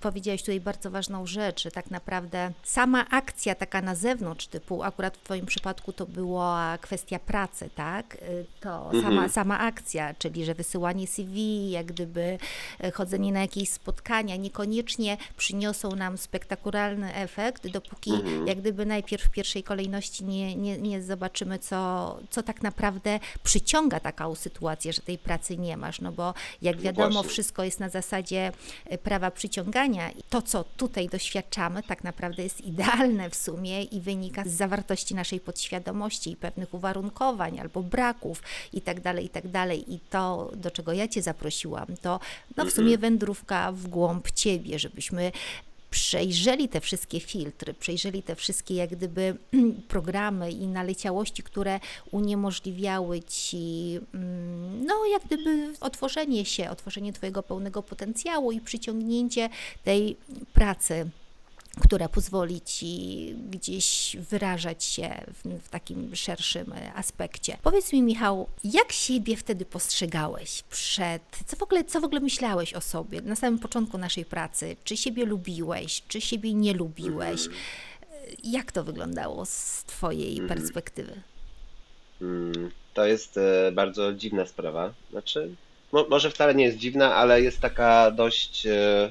Powiedziałeś 0.00 0.40
tutaj 0.40 0.60
bardzo 0.60 0.90
ważną 0.90 1.26
rzecz, 1.26 1.62
że 1.62 1.70
tak 1.70 1.90
naprawdę 1.90 2.52
sama 2.62 3.06
akcja 3.10 3.54
taka 3.54 3.82
na 3.82 3.94
zewnątrz, 3.94 4.46
typu 4.46 4.82
akurat 4.82 5.15
w 5.16 5.22
Twoim 5.24 5.46
przypadku 5.46 5.92
to 5.92 6.06
była 6.06 6.78
kwestia 6.80 7.18
pracy, 7.18 7.70
tak? 7.74 8.14
Y, 8.14 8.46
To 8.60 8.90
sama, 8.92 9.08
Mhm. 9.08 9.28
sama 9.30 9.58
akcja, 9.58 10.14
czyli 10.14 10.44
że 10.44 10.54
wysyłanie 10.54 11.06
CV, 11.06 11.70
jak 11.70 11.86
gdyby 11.86 12.38
e, 12.80 12.90
chodzenie 12.90 13.32
na 13.32 13.40
jakieś 13.40 13.68
spotkania, 13.70 14.36
niekoniecznie 14.36 15.16
przyniosą 15.36 15.90
nam 15.96 16.18
spektakularny 16.18 17.14
efekt, 17.14 17.66
dopóki 17.68 18.10
Mhm. 18.14 18.46
jak 18.46 18.58
gdyby 18.60 18.86
najpierw 18.86 19.24
w 19.24 19.30
pierwszej 19.30 19.62
kolejności 19.62 20.24
nie, 20.24 20.56
nie, 20.56 20.78
nie 20.78 21.02
zobaczymy, 21.02 21.58
co, 21.58 22.18
co 22.30 22.42
tak 22.42 22.62
naprawdę 22.62 23.20
przyciąga 23.42 24.00
taką 24.00 24.34
sytuację, 24.34 24.92
że 24.92 25.02
tej 25.02 25.18
pracy 25.18 25.56
nie 25.58 25.76
masz, 25.76 26.00
no 26.00 26.12
bo 26.12 26.34
jak 26.62 26.76
No 26.76 26.82
wiadomo, 26.82 27.10
właśnie. 27.12 27.30
wszystko 27.30 27.64
jest 27.64 27.80
na 27.80 27.88
zasadzie 27.88 28.52
e, 28.86 28.98
prawa 28.98 29.30
przyciągania 29.30 30.10
i 30.10 30.22
to, 30.30 30.42
co 30.42 30.64
tutaj 30.76 31.08
doświadczamy, 31.08 31.82
tak 31.82 32.04
naprawdę 32.04 32.42
jest 32.42 32.60
idealne 32.60 33.30
w 33.30 33.34
sumie 33.34 33.82
i 33.82 34.00
wynika 34.00 34.42
z 34.44 34.48
zawartości 34.48 34.95
naszej 35.14 35.40
podświadomości 35.40 36.30
i 36.30 36.36
pewnych 36.36 36.74
uwarunkowań 36.74 37.60
albo 37.60 37.82
braków 37.82 38.42
i 38.72 38.80
tak 38.80 39.00
dalej, 39.00 39.24
i 39.24 39.28
tak. 39.28 39.44
I 39.88 40.00
to, 40.10 40.50
do 40.56 40.70
czego 40.70 40.92
ja 40.92 41.08
Cię 41.08 41.22
zaprosiłam, 41.22 41.86
to 42.02 42.20
no 42.56 42.64
w 42.64 42.70
sumie 42.70 42.98
wędrówka 42.98 43.72
w 43.72 43.88
głąb 43.88 44.30
Ciebie, 44.30 44.78
żebyśmy 44.78 45.32
przejrzeli 45.90 46.68
te 46.68 46.80
wszystkie 46.80 47.20
filtry, 47.20 47.74
przejrzeli 47.74 48.22
te 48.22 48.34
wszystkie 48.34 48.74
jak 48.74 48.90
gdyby 48.90 49.36
programy 49.88 50.50
i 50.50 50.66
naleciałości, 50.66 51.42
które 51.42 51.80
uniemożliwiały 52.10 53.22
ci 53.22 54.00
mm, 54.14 54.86
no 54.86 54.94
jak 55.12 55.24
gdyby 55.24 55.72
otworzenie 55.80 56.44
się, 56.44 56.70
otworzenie 56.70 57.12
twojego 57.12 57.42
pełnego 57.42 57.82
potencjału 57.82 58.52
i 58.52 58.60
przyciągnięcie 58.60 59.48
tej 59.84 60.16
pracy 60.52 61.10
która 61.80 62.08
pozwoli 62.08 62.60
ci 62.60 63.34
gdzieś 63.50 64.16
wyrażać 64.30 64.84
się 64.84 65.10
w, 65.34 65.62
w, 65.62 65.68
takim 65.68 66.16
szerszym 66.16 66.72
aspekcie. 66.94 67.58
Powiedz 67.62 67.92
mi, 67.92 68.02
Michał, 68.02 68.48
jak 68.64 68.92
siebie 68.92 69.36
wtedy 69.36 69.64
postrzegałeś 69.64 70.62
przed, 70.62 71.22
co 71.46 71.56
w 71.56 71.62
ogóle, 71.62 71.84
co 71.84 72.00
w 72.00 72.04
ogóle 72.04 72.20
myślałeś 72.20 72.74
o 72.74 72.80
sobie 72.80 73.20
na 73.20 73.36
samym 73.36 73.58
początku 73.58 73.98
naszej 73.98 74.24
pracy? 74.24 74.76
Czy 74.84 74.96
siebie 74.96 75.24
lubiłeś, 75.24 76.02
czy 76.08 76.20
siebie 76.20 76.54
nie 76.54 76.72
lubiłeś? 76.72 77.40
Jak 78.44 78.72
to 78.72 78.84
wyglądało 78.84 79.46
z 79.46 79.84
Twojej 79.86 80.38
mhm. 80.38 80.60
perspektywy? 80.60 81.20
Hmm, 82.18 82.70
to 82.94 83.06
jest 83.06 83.38
e, 83.38 83.72
bardzo 83.72 84.12
dziwna 84.12 84.46
sprawa. 84.46 84.92
Znaczy, 85.10 85.54
może 85.92 86.30
wcale 86.30 86.54
nie 86.54 86.64
jest 86.64 86.78
dziwna, 86.78 87.14
ale 87.14 87.42
jest 87.42 87.60
taka 87.60 88.10
dość 88.10 88.66
e, 88.66 89.10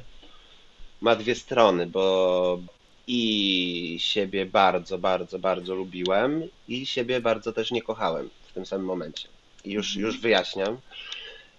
ma 1.02 1.16
dwie 1.16 1.36
strony, 1.36 1.88
bo 1.88 2.60
i 3.08 3.98
siebie 4.00 4.46
bardzo, 4.46 4.98
bardzo, 4.98 5.40
bardzo 5.40 5.76
lubiłem 5.76 6.44
i 6.68 6.86
siebie 6.86 7.22
bardzo 7.22 7.54
też 7.54 7.72
nie 7.72 7.82
kochałem 7.82 8.30
w 8.48 8.54
tym 8.54 8.66
samym 8.66 8.86
momencie. 8.86 9.28
I 9.66 9.72
już, 9.72 9.96
mhm. 9.96 10.06
już 10.06 10.22
wyjaśniam. 10.22 10.78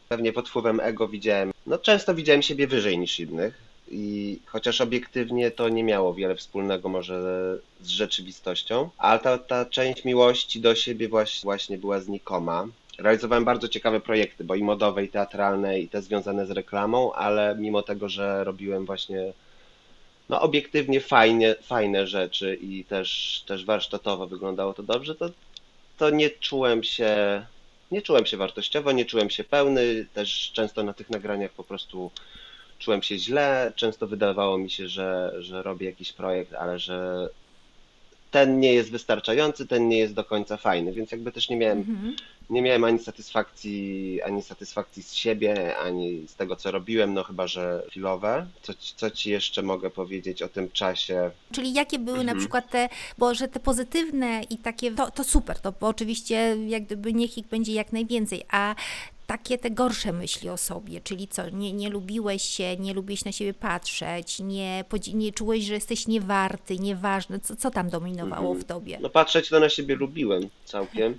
Pewnie 0.09 0.33
pod 0.33 0.49
wpływem 0.49 0.81
ego 0.81 1.09
widziałem, 1.09 1.53
no 1.67 1.79
często 1.79 2.15
widziałem 2.15 2.43
siebie 2.43 2.67
wyżej 2.67 2.99
niż 2.99 3.21
innych 3.21 3.67
i 3.91 4.39
chociaż 4.47 4.81
obiektywnie 4.81 5.51
to 5.51 5.69
nie 5.69 5.85
miało 5.85 6.15
wiele 6.15 6.37
wspólnego 6.37 6.89
może 6.89 7.21
z 7.81 7.89
rzeczywistością, 7.89 8.91
ale 8.99 9.19
ta, 9.19 9.39
ta 9.39 9.65
część 9.65 10.05
miłości 10.05 10.61
do 10.61 10.75
siebie 10.75 11.09
właśnie, 11.09 11.47
właśnie 11.47 11.79
była 11.79 12.01
znikoma. 12.01 12.69
Realizowałem 12.99 13.45
bardzo 13.45 13.69
ciekawe 13.69 14.01
projekty, 14.01 14.45
bo 14.45 14.55
i 14.55 14.63
modowe, 14.63 15.05
i 15.05 15.09
teatralne, 15.09 15.81
i 15.81 15.89
te 15.89 16.03
związane 16.03 16.47
z 16.47 16.51
reklamą, 16.51 17.13
ale 17.13 17.57
mimo 17.59 17.83
tego, 17.83 18.09
że 18.09 18.45
robiłem 18.45 18.87
właśnie 18.87 19.33
no, 20.29 20.41
obiektywnie 20.41 21.01
fajnie, 21.01 21.55
fajne 21.63 22.07
rzeczy 22.07 22.55
i 22.55 22.85
też, 22.85 23.43
też 23.47 23.65
warsztatowo 23.65 24.27
wyglądało 24.27 24.75
to 24.75 24.83
dobrze, 24.83 25.15
to, 25.15 25.31
to 25.99 26.11
nie 26.11 26.31
czułem 26.31 26.83
się 26.83 27.43
nie 27.91 28.03
czułem 28.03 28.27
się 28.27 28.37
wartościowo, 28.37 28.93
nie 28.93 29.05
czułem 29.05 29.31
się 29.31 29.45
pełny, 29.45 30.07
też 30.15 30.51
często 30.53 30.83
na 30.83 30.93
tych 30.93 31.11
nagraniach 31.11 31.51
po 31.51 31.65
prostu 31.65 32.11
czułem 32.79 33.03
się 33.03 33.19
źle, 33.19 33.73
często 33.77 34.07
wydawało 34.07 34.59
mi 34.59 34.71
się, 34.71 34.89
że, 34.89 35.33
że 35.39 35.63
robię 35.63 35.87
jakiś 35.87 36.13
projekt, 36.13 36.55
ale 36.55 36.79
że 36.79 37.29
ten 38.37 38.61
nie 38.61 38.75
jest 38.75 38.91
wystarczający, 38.91 39.67
ten 39.67 39.89
nie 39.89 39.99
jest 39.99 40.15
do 40.15 40.25
końca 40.25 40.57
fajny, 40.57 40.93
więc 40.93 41.11
jakby 41.11 41.33
też 41.33 41.49
nie 41.49 41.57
miałem, 41.57 41.79
mhm. 41.79 42.17
nie 42.51 42.63
miałem 42.63 42.85
ani 42.85 42.99
satysfakcji, 42.99 44.23
ani 44.23 44.43
satysfakcji 44.43 45.03
z 45.03 45.13
siebie, 45.13 45.77
ani 45.77 46.29
z 46.29 46.35
tego, 46.35 46.57
co 46.57 46.71
robiłem, 46.71 47.15
no 47.15 47.25
chyba, 47.25 47.47
że 47.47 47.83
chwilowe. 47.91 48.47
Co, 48.63 48.73
co 48.97 49.11
ci 49.11 49.31
jeszcze 49.31 49.63
mogę 49.63 49.91
powiedzieć 49.91 50.43
o 50.43 50.49
tym 50.49 50.71
czasie? 50.71 51.31
Czyli 51.53 51.73
jakie 51.73 51.99
były 51.99 52.19
mhm. 52.19 52.37
na 52.37 52.41
przykład 52.41 52.71
te, 52.71 52.89
bo 53.19 53.35
że 53.35 53.49
te 53.49 53.61
pozytywne 53.61 54.43
i 54.51 54.59
takie, 54.59 54.91
to, 54.91 55.11
to 55.11 55.25
super, 55.25 55.61
to 55.61 55.75
oczywiście 55.81 56.57
jak 56.67 56.85
gdyby 56.85 57.13
niech 57.13 57.39
ich 57.39 57.47
będzie 57.47 57.73
jak 57.73 57.93
najwięcej, 57.93 58.43
a 58.51 58.75
takie 59.27 59.59
te 59.59 59.71
gorsze 59.71 60.13
myśli 60.13 60.49
o 60.49 60.57
sobie, 60.57 61.01
czyli 61.01 61.29
co, 61.29 61.51
nie, 61.51 61.73
nie 61.73 61.91
lubiłeś 61.91 62.43
się, 62.43 62.77
nie 62.77 62.95
lubiłeś 62.95 63.25
na 63.25 63.33
siebie 63.33 63.55
patrzeć, 63.55 64.39
nie, 64.41 64.85
nie 65.15 65.33
czułeś, 65.33 65.65
że 65.65 65.75
jesteś 65.75 66.07
niewarty, 66.07 66.79
nieważny, 66.79 67.41
co, 67.41 67.57
co 67.57 67.71
tam 67.71 67.91
dominowało 67.91 68.55
w 68.55 68.65
tobie? 68.65 68.99
No 69.03 69.11
patrzeć 69.11 69.49
to 69.49 69.61
na 69.61 69.69
siebie 69.69 69.97
lubiłem 69.97 70.43
całkiem. 70.65 71.15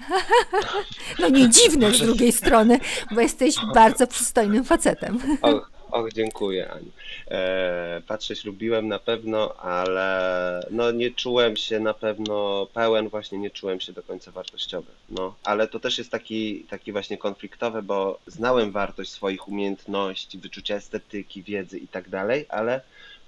no 1.20 1.30
nie 1.30 1.50
dziwne 1.50 1.94
z 1.94 2.00
drugiej 2.00 2.32
strony, 2.32 2.80
bo 3.12 3.22
jesteś 3.22 3.56
bardzo 3.74 4.08
przystojnym 4.08 4.64
facetem. 4.64 5.20
Och, 5.42 5.77
Och, 5.92 6.14
dziękuję 6.14 6.72
Ani. 6.72 6.92
E, 7.32 8.02
patrzeć 8.08 8.46
lubiłem 8.46 8.88
na 8.88 9.00
pewno, 9.00 9.56
ale 9.56 10.68
no 10.72 10.92
nie 10.92 11.12
czułem 11.12 11.58
się 11.58 11.80
na 11.80 11.94
pewno 11.94 12.68
pełen, 12.74 13.10
właśnie 13.10 13.38
nie 13.38 13.50
czułem 13.50 13.80
się 13.80 13.94
do 13.94 14.04
końca 14.04 14.32
wartościowy. 14.32 14.92
No, 15.10 15.36
ale 15.44 15.68
to 15.68 15.80
też 15.80 15.98
jest 15.98 16.12
taki, 16.12 16.66
taki 16.70 16.92
właśnie 16.92 17.18
konfliktowe, 17.18 17.82
bo 17.82 18.20
znałem 18.28 18.72
wartość 18.72 19.12
swoich 19.12 19.48
umiejętności, 19.48 20.38
wyczucia 20.38 20.76
estetyki, 20.76 21.44
wiedzy 21.44 21.78
i 21.80 21.88
tak 21.88 22.10
dalej, 22.10 22.46
ale 22.50 22.82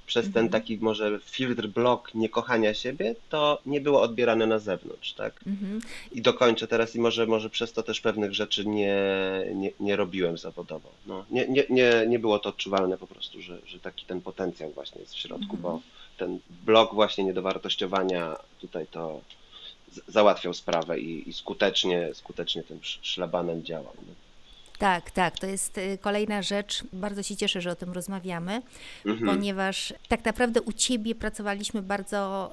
przez 0.10 0.26
ten 0.26 0.46
mhm. 0.46 0.50
taki 0.50 0.78
może 0.78 1.20
filtr 1.20 1.68
blok 1.68 2.14
niekochania 2.16 2.74
siebie, 2.74 3.16
to 3.30 3.62
nie 3.66 3.82
było 3.82 4.02
odbierane 4.02 4.48
na 4.48 4.60
zewnątrz, 4.60 5.14
tak? 5.14 5.34
Mhm. 5.48 5.82
I 6.12 6.22
dokończę 6.22 6.68
teraz 6.68 6.96
i 6.96 7.00
może, 7.00 7.28
może 7.28 7.50
przez 7.50 7.74
to 7.74 7.84
też 7.84 8.02
pewnych 8.02 8.34
rzeczy 8.34 8.66
nie, 8.66 8.98
nie, 9.56 9.72
nie 9.80 9.96
robiłem 9.96 10.38
zawodowo. 10.38 10.90
No, 11.08 11.26
nie, 11.32 11.48
nie, 11.48 11.64
nie, 11.70 12.06
nie 12.08 12.20
było 12.20 12.40
to 12.40 12.50
odczuwalne 12.50 12.98
po 12.98 13.08
prostu, 13.08 13.42
że, 13.42 13.58
że 13.66 13.80
taki 13.80 14.06
ten 14.06 14.22
potencjał 14.22 14.72
właśnie 14.72 15.02
jest 15.02 15.14
w 15.14 15.20
środku, 15.20 15.58
bo 15.58 15.72
mhm. 15.72 15.82
ten 16.18 16.40
blok 16.66 16.94
właśnie 16.94 17.24
niedowartościowania 17.24 18.36
tutaj 18.62 18.88
to 18.92 19.22
załatwiał 20.08 20.54
sprawę 20.54 21.00
i, 21.00 21.30
i 21.30 21.34
skutecznie, 21.34 22.10
skutecznie 22.14 22.64
tym 22.64 22.80
szlabanem 22.84 23.64
działał. 23.64 23.94
No. 24.08 24.14
Tak, 24.80 25.12
tak, 25.12 25.40
to 25.40 25.48
jest 25.48 25.78
y, 25.78 25.98
kolejna 26.02 26.42
rzecz. 26.42 26.84
Bardzo 26.94 27.24
się 27.24 27.36
cieszę, 27.36 27.62
że 27.62 27.72
o 27.72 27.76
tym 27.76 27.94
rozmawiamy, 27.94 28.62
mhm. 29.06 29.36
ponieważ 29.36 29.94
tak 30.08 30.26
naprawdę 30.26 30.62
u 30.62 30.74
Ciebie 30.74 31.16
pracowaliśmy 31.16 31.82
bardzo 31.82 32.52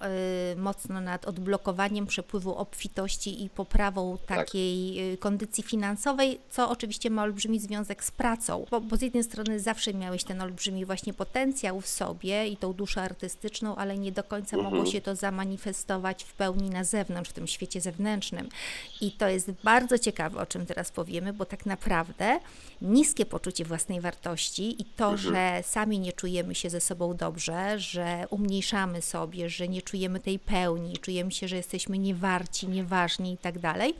y, 0.52 0.56
mocno 0.56 1.00
nad 1.00 1.24
odblokowaniem 1.24 2.06
przepływu 2.06 2.54
obfitości 2.54 3.44
i 3.44 3.50
poprawą 3.50 4.18
tak. 4.26 4.38
takiej 4.38 4.96
tak. 5.10 5.20
kondycji 5.20 5.64
finansowej, 5.64 6.38
co 6.50 6.70
oczywiście 6.70 7.10
ma 7.10 7.22
olbrzymi 7.22 7.60
związek 7.60 8.04
z 8.04 8.10
pracą, 8.10 8.66
bo, 8.70 8.80
bo 8.80 8.96
z 8.96 9.02
jednej 9.02 9.24
strony 9.24 9.60
zawsze 9.60 9.94
miałeś 9.94 10.24
ten 10.24 10.42
olbrzymi 10.42 10.84
właśnie 10.84 11.14
potencjał 11.14 11.80
w 11.80 11.86
sobie 11.88 12.48
i 12.48 12.56
tą 12.56 12.72
duszę 12.72 13.02
artystyczną, 13.02 13.76
ale 13.76 13.98
nie 13.98 14.12
do 14.12 14.24
końca 14.24 14.56
mhm. 14.56 14.74
mogło 14.74 14.92
się 14.92 15.00
to 15.00 15.16
zamanifestować 15.16 16.24
w 16.24 16.32
pełni 16.32 16.70
na 16.70 16.84
zewnątrz, 16.84 17.30
w 17.30 17.32
tym 17.32 17.46
świecie 17.46 17.80
zewnętrznym. 17.80 18.48
I 19.00 19.12
to 19.12 19.28
jest 19.28 19.50
bardzo 19.64 19.98
ciekawe, 19.98 20.40
o 20.40 20.46
czym 20.46 20.66
teraz 20.66 20.90
powiemy, 20.90 21.32
bo 21.32 21.44
tak 21.44 21.66
naprawdę 21.66 22.15
naprawdę 22.18 22.46
niskie 22.82 23.26
poczucie 23.26 23.64
własnej 23.64 24.00
wartości 24.00 24.82
i 24.82 24.84
to, 24.84 25.10
mhm. 25.10 25.18
że 25.34 25.62
sami 25.62 25.98
nie 25.98 26.12
czujemy 26.12 26.54
się 26.54 26.70
ze 26.70 26.80
sobą 26.80 27.16
dobrze, 27.16 27.78
że 27.78 28.24
umniejszamy 28.30 29.02
sobie, 29.02 29.50
że 29.50 29.68
nie 29.68 29.82
czujemy 29.82 30.20
tej 30.20 30.38
pełni, 30.38 30.98
czujemy 30.98 31.32
się, 31.32 31.48
że 31.48 31.56
jesteśmy 31.56 31.98
niewarci, 31.98 32.68
nieważni 32.68 33.32
i 33.32 33.38
tak 33.38 33.58
dalej 33.58 33.94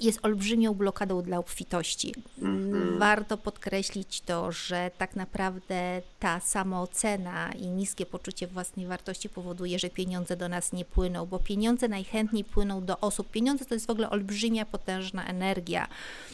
jest 0.00 0.18
olbrzymią 0.22 0.74
blokadą 0.74 1.22
dla 1.22 1.38
obfitości. 1.38 2.14
Mm, 2.42 2.98
warto 2.98 3.36
podkreślić 3.36 4.20
to, 4.20 4.52
że 4.52 4.90
tak 4.98 5.16
naprawdę 5.16 6.02
ta 6.20 6.40
samoocena 6.40 7.52
i 7.52 7.66
niskie 7.66 8.06
poczucie 8.06 8.46
własnej 8.46 8.86
wartości 8.86 9.28
powoduje, 9.28 9.78
że 9.78 9.90
pieniądze 9.90 10.36
do 10.36 10.48
nas 10.48 10.72
nie 10.72 10.84
płyną, 10.84 11.26
bo 11.26 11.38
pieniądze 11.38 11.88
najchętniej 11.88 12.44
płyną 12.44 12.84
do 12.84 13.00
osób. 13.00 13.30
Pieniądze 13.30 13.64
to 13.64 13.74
jest 13.74 13.86
w 13.86 13.90
ogóle 13.90 14.10
olbrzymia, 14.10 14.66
potężna 14.66 15.26
energia. 15.26 15.88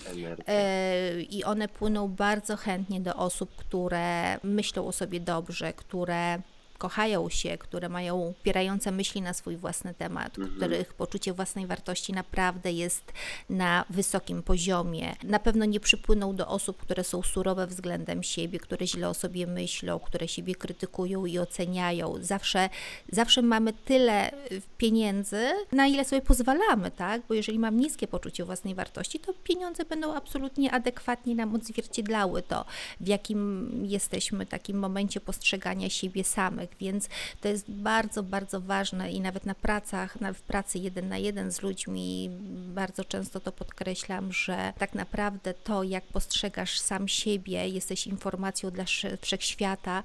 energia. 0.06 0.44
E, 0.46 1.22
I 1.22 1.44
one 1.44 1.68
płyną 1.68 2.08
bardzo 2.08 2.56
chętnie 2.56 3.00
do 3.00 3.14
osób, 3.14 3.50
które 3.56 4.38
myślą 4.42 4.86
o 4.86 4.92
sobie 4.92 5.20
dobrze, 5.20 5.72
które 5.72 6.42
kochają 6.78 7.28
się, 7.28 7.58
które 7.58 7.88
mają 7.88 8.16
upierające 8.16 8.92
myśli 8.92 9.22
na 9.22 9.32
swój 9.34 9.56
własny 9.56 9.94
temat, 9.94 10.38
mhm. 10.38 10.56
których 10.56 10.94
poczucie 10.94 11.32
własnej 11.32 11.66
wartości 11.66 12.12
naprawdę 12.12 12.72
jest 12.72 13.12
na 13.50 13.84
wysokim 13.90 14.42
poziomie. 14.42 15.16
Na 15.22 15.38
pewno 15.38 15.64
nie 15.64 15.80
przypłyną 15.80 16.36
do 16.36 16.48
osób, 16.48 16.76
które 16.76 17.04
są 17.04 17.22
surowe 17.22 17.66
względem 17.66 18.22
siebie, 18.22 18.58
które 18.58 18.86
źle 18.86 19.08
o 19.08 19.14
sobie 19.14 19.46
myślą, 19.46 19.98
które 19.98 20.28
siebie 20.28 20.54
krytykują 20.54 21.26
i 21.26 21.38
oceniają. 21.38 22.14
Zawsze, 22.20 22.68
zawsze 23.12 23.42
mamy 23.42 23.72
tyle 23.72 24.32
y, 24.32 24.62
pieniędzy, 24.78 25.50
na 25.72 25.86
ile 25.86 26.04
sobie 26.04 26.22
pozwalamy, 26.22 26.90
tak? 26.90 27.22
Bo 27.28 27.34
jeżeli 27.34 27.58
mam 27.58 27.80
niskie 27.80 28.08
poczucie 28.08 28.44
własnej 28.44 28.74
wartości, 28.74 29.20
to 29.20 29.34
pieniądze 29.44 29.84
będą 29.84 30.14
absolutnie 30.14 30.72
adekwatnie 30.72 31.34
nam 31.34 31.54
odzwierciedlały 31.54 32.42
to, 32.42 32.64
w 33.00 33.08
jakim 33.08 33.70
jesteśmy 33.84 34.46
takim 34.46 34.78
momencie 34.78 35.20
postrzegania 35.20 35.90
siebie 35.90 36.24
samych 36.24 36.67
więc 36.80 37.08
to 37.40 37.48
jest 37.48 37.70
bardzo, 37.70 38.22
bardzo 38.22 38.60
ważne 38.60 39.12
i 39.12 39.20
nawet 39.20 39.46
na 39.46 39.54
pracach, 39.54 40.16
w 40.34 40.40
pracy 40.40 40.78
jeden 40.78 41.08
na 41.08 41.18
jeden 41.18 41.52
z 41.52 41.62
ludźmi 41.62 42.30
bardzo 42.74 43.04
często 43.04 43.40
to 43.40 43.52
podkreślam, 43.52 44.32
że 44.32 44.72
tak 44.78 44.94
naprawdę 44.94 45.54
to, 45.54 45.82
jak 45.82 46.04
postrzegasz 46.04 46.78
sam 46.80 47.08
siebie, 47.08 47.68
jesteś 47.68 48.06
informacją 48.06 48.70
dla 48.70 48.84
wszechświata, 49.20 50.02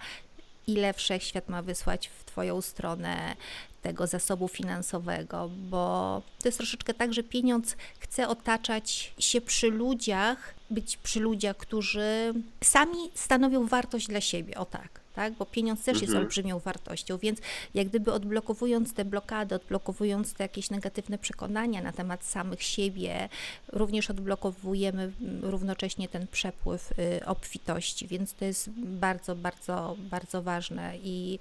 ile 0.67 0.93
wszechświat 0.93 1.49
ma 1.49 1.61
wysłać 1.61 2.07
w 2.07 2.25
Twoją 2.25 2.61
stronę 2.61 3.35
tego 3.81 4.07
zasobu 4.07 4.47
finansowego, 4.47 5.49
bo 5.69 6.21
to 6.41 6.47
jest 6.47 6.57
troszeczkę 6.57 6.93
tak, 6.93 7.13
że 7.13 7.23
pieniądz 7.23 7.75
chce 7.99 8.27
otaczać 8.27 9.13
się 9.19 9.41
przy 9.41 9.67
ludziach, 9.67 10.53
być 10.69 10.97
przy 10.97 11.19
ludziach, 11.19 11.57
którzy 11.57 12.33
sami 12.63 13.11
stanowią 13.13 13.67
wartość 13.67 14.07
dla 14.07 14.21
siebie, 14.21 14.57
o 14.57 14.65
tak 14.65 15.02
tak? 15.15 15.33
Bo 15.33 15.45
pieniądz 15.45 15.83
też 15.83 15.93
jest 15.93 16.03
Mhm. 16.13 16.23
olbrzymią 16.23 16.59
wartością, 16.59 17.17
więc 17.17 17.39
jak 17.73 17.87
gdyby 17.87 18.11
odblokowując 18.13 18.93
te 18.93 19.05
blokady, 19.05 19.55
odblokowując 19.55 20.33
te 20.33 20.43
jakieś 20.43 20.69
negatywne 20.69 21.17
przekonania 21.17 21.81
na 21.81 21.91
temat 21.91 22.25
samych 22.25 22.63
siebie, 22.63 23.29
również 23.71 24.09
odblokowujemy 24.09 25.03
mm, 25.21 25.45
równocześnie 25.45 26.07
ten 26.07 26.27
przepływ 26.27 26.91
y, 26.99 27.25
obfitości, 27.25 28.07
więc 28.07 28.33
to 28.33 28.45
jest 28.45 28.69
bardzo, 28.77 29.35
bardzo, 29.35 29.95
bardzo 29.99 30.41
ważne 30.41 30.97
i 31.03 31.39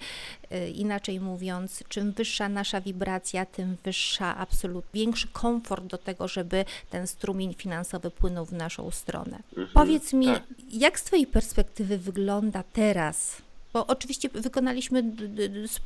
y, 0.52 0.68
inaczej 0.70 1.20
mówiąc, 1.20 1.84
czym 1.88 2.12
wyższa 2.12 2.48
nasza 2.48 2.80
wibracja, 2.80 3.46
tym 3.46 3.76
wyższa 3.84 4.36
absolut, 4.36 4.84
większy 4.94 5.28
komfort 5.28 5.84
do 5.84 5.98
tego, 5.98 6.28
żeby 6.28 6.64
ten 6.90 7.06
strumień 7.06 7.54
finansowy 7.54 8.10
płynął 8.10 8.44
w 8.46 8.52
naszą 8.52 8.90
stronę. 8.90 9.38
Mhm. 9.48 9.68
Powiedz 9.74 10.12
mi, 10.12 10.26
tak. 10.26 10.42
jak 10.70 11.00
z 11.00 11.04
Twojej 11.04 11.26
perspektywy 11.26 11.98
wygląda 11.98 12.62
teraz? 12.72 13.42
Bo 13.72 13.86
oczywiście 13.86 14.28
wykonaliśmy 14.28 15.04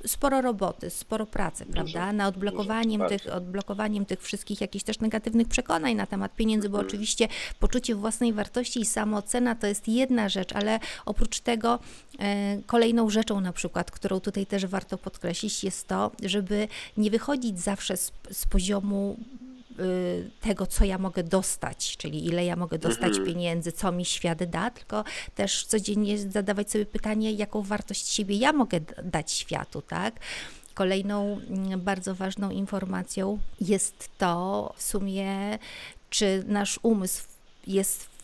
sporo 0.06 0.40
roboty, 0.42 0.90
sporo 0.90 1.26
pracy, 1.26 1.64
Dużo, 1.64 1.74
prawda? 1.74 2.12
Na 2.12 2.28
odblokowaniem 2.28 3.02
tych, 3.08 3.34
odblokowaniem 3.34 4.06
tych 4.06 4.22
wszystkich 4.22 4.60
jakichś 4.60 4.84
też 4.84 5.00
negatywnych 5.00 5.48
przekonań 5.48 5.94
na 5.94 6.06
temat 6.06 6.34
pieniędzy, 6.34 6.68
bo 6.68 6.78
Mhm. 6.78 6.88
oczywiście 6.88 7.28
poczucie 7.60 7.94
własnej 7.94 8.32
wartości 8.32 8.80
i 8.80 8.86
samoocena 8.86 9.54
to 9.54 9.66
jest 9.66 9.88
jedna 9.88 10.28
rzecz, 10.28 10.52
ale 10.52 10.80
oprócz 11.06 11.40
tego 11.40 11.78
e, 12.18 12.58
kolejną 12.66 13.10
rzeczą 13.10 13.40
na 13.40 13.52
przykład, 13.52 13.90
którą 13.90 14.20
tutaj 14.20 14.46
też 14.46 14.66
warto 14.66 14.98
podkreślić 14.98 15.64
jest 15.64 15.88
to, 15.88 16.10
żeby 16.22 16.68
nie 16.96 17.10
wychodzić 17.10 17.60
zawsze 17.60 17.96
z, 17.96 18.12
z 18.32 18.46
poziomu 18.46 19.16
tego, 20.40 20.66
co 20.66 20.84
ja 20.84 20.98
mogę 20.98 21.22
dostać, 21.22 21.96
czyli 21.96 22.26
ile 22.26 22.44
ja 22.44 22.56
mogę 22.56 22.78
dostać 22.78 23.08
Mhm. 23.08 23.26
pieniędzy, 23.26 23.72
co 23.72 23.92
mi 23.92 24.04
świat 24.04 24.44
da, 24.44 24.70
tylko 24.70 25.04
też 25.34 25.64
codziennie 25.66 26.18
zadawać 26.18 26.70
sobie 26.70 26.86
pytanie, 26.86 27.32
jaką 27.32 27.62
wartość 27.62 28.08
siebie 28.08 28.36
ja 28.36 28.52
mogę 28.52 28.80
dać 29.04 29.32
światu, 29.32 29.82
tak? 29.82 30.14
Kolejną 30.74 31.40
mm, 31.50 31.80
bardzo 31.80 32.14
ważną 32.14 32.50
informacją 32.50 33.38
jest 33.60 34.08
to 34.18 34.72
w 34.76 34.82
sumie, 34.82 35.58
czy 36.10 36.44
nasz 36.46 36.80
umysł 36.82 37.22
jest 37.66 38.02
w- 38.04 38.15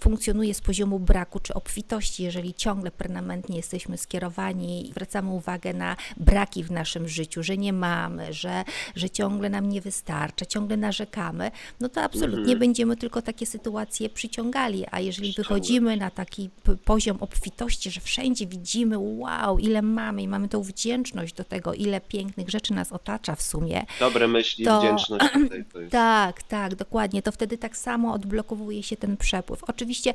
funkcjonuje 0.00 0.54
z 0.54 0.60
poziomu 0.60 0.98
braku 0.98 1.40
czy 1.40 1.54
obfitości, 1.54 2.22
jeżeli 2.22 2.54
ciągle 2.54 2.90
permanentnie 2.90 3.56
jesteśmy 3.56 3.98
skierowani 3.98 4.86
i 4.88 4.90
zwracamy 4.90 5.30
uwagę 5.30 5.72
na 5.74 5.96
braki 6.16 6.64
w 6.64 6.70
naszym 6.70 7.08
życiu, 7.08 7.42
że 7.42 7.56
nie 7.56 7.72
mamy, 7.72 8.32
że, 8.32 8.64
że 8.96 9.10
ciągle 9.10 9.50
nam 9.50 9.68
nie 9.68 9.80
wystarcza, 9.80 10.46
ciągle 10.46 10.76
narzekamy, 10.76 11.50
no 11.80 11.88
to 11.88 12.02
absolutnie 12.02 12.38
Mhm. 12.42 12.58
będziemy 12.58 12.96
tylko 12.96 13.22
takie 13.22 13.46
sytuacje 13.46 14.08
przyciągali, 14.10 14.84
a 14.90 15.00
jeżeli 15.00 15.32
wychodzimy 15.32 15.96
na 15.96 16.10
taki 16.10 16.50
poziom 16.84 17.16
obfitości, 17.20 17.90
że 17.90 18.00
wszędzie 18.00 18.46
widzimy, 18.46 18.98
wow, 18.98 19.58
ile 19.58 19.82
mamy 19.82 20.22
i 20.22 20.28
mamy 20.28 20.48
tą 20.48 20.62
wdzięczność 20.62 21.34
do 21.34 21.44
tego, 21.44 21.74
ile 21.74 22.00
pięknych 22.00 22.50
rzeczy 22.50 22.72
nas 22.74 22.92
otacza 22.92 23.34
w 23.34 23.42
sumie, 23.42 23.84
Dobre 24.00 24.28
myśli, 24.28 24.64
to- 24.64 24.80
wdzięczność 24.80 25.32
tutaj 25.32 25.64
tak, 25.90 26.42
tak, 26.42 26.74
dokładnie. 26.74 27.22
To 27.22 27.32
wtedy 27.32 27.58
tak 27.58 27.76
samo 27.76 28.12
odblokowuje 28.12 28.82
się 28.82 28.96
ten 28.96 29.16
przepływ. 29.32 29.64
Oczywiście 29.64 30.14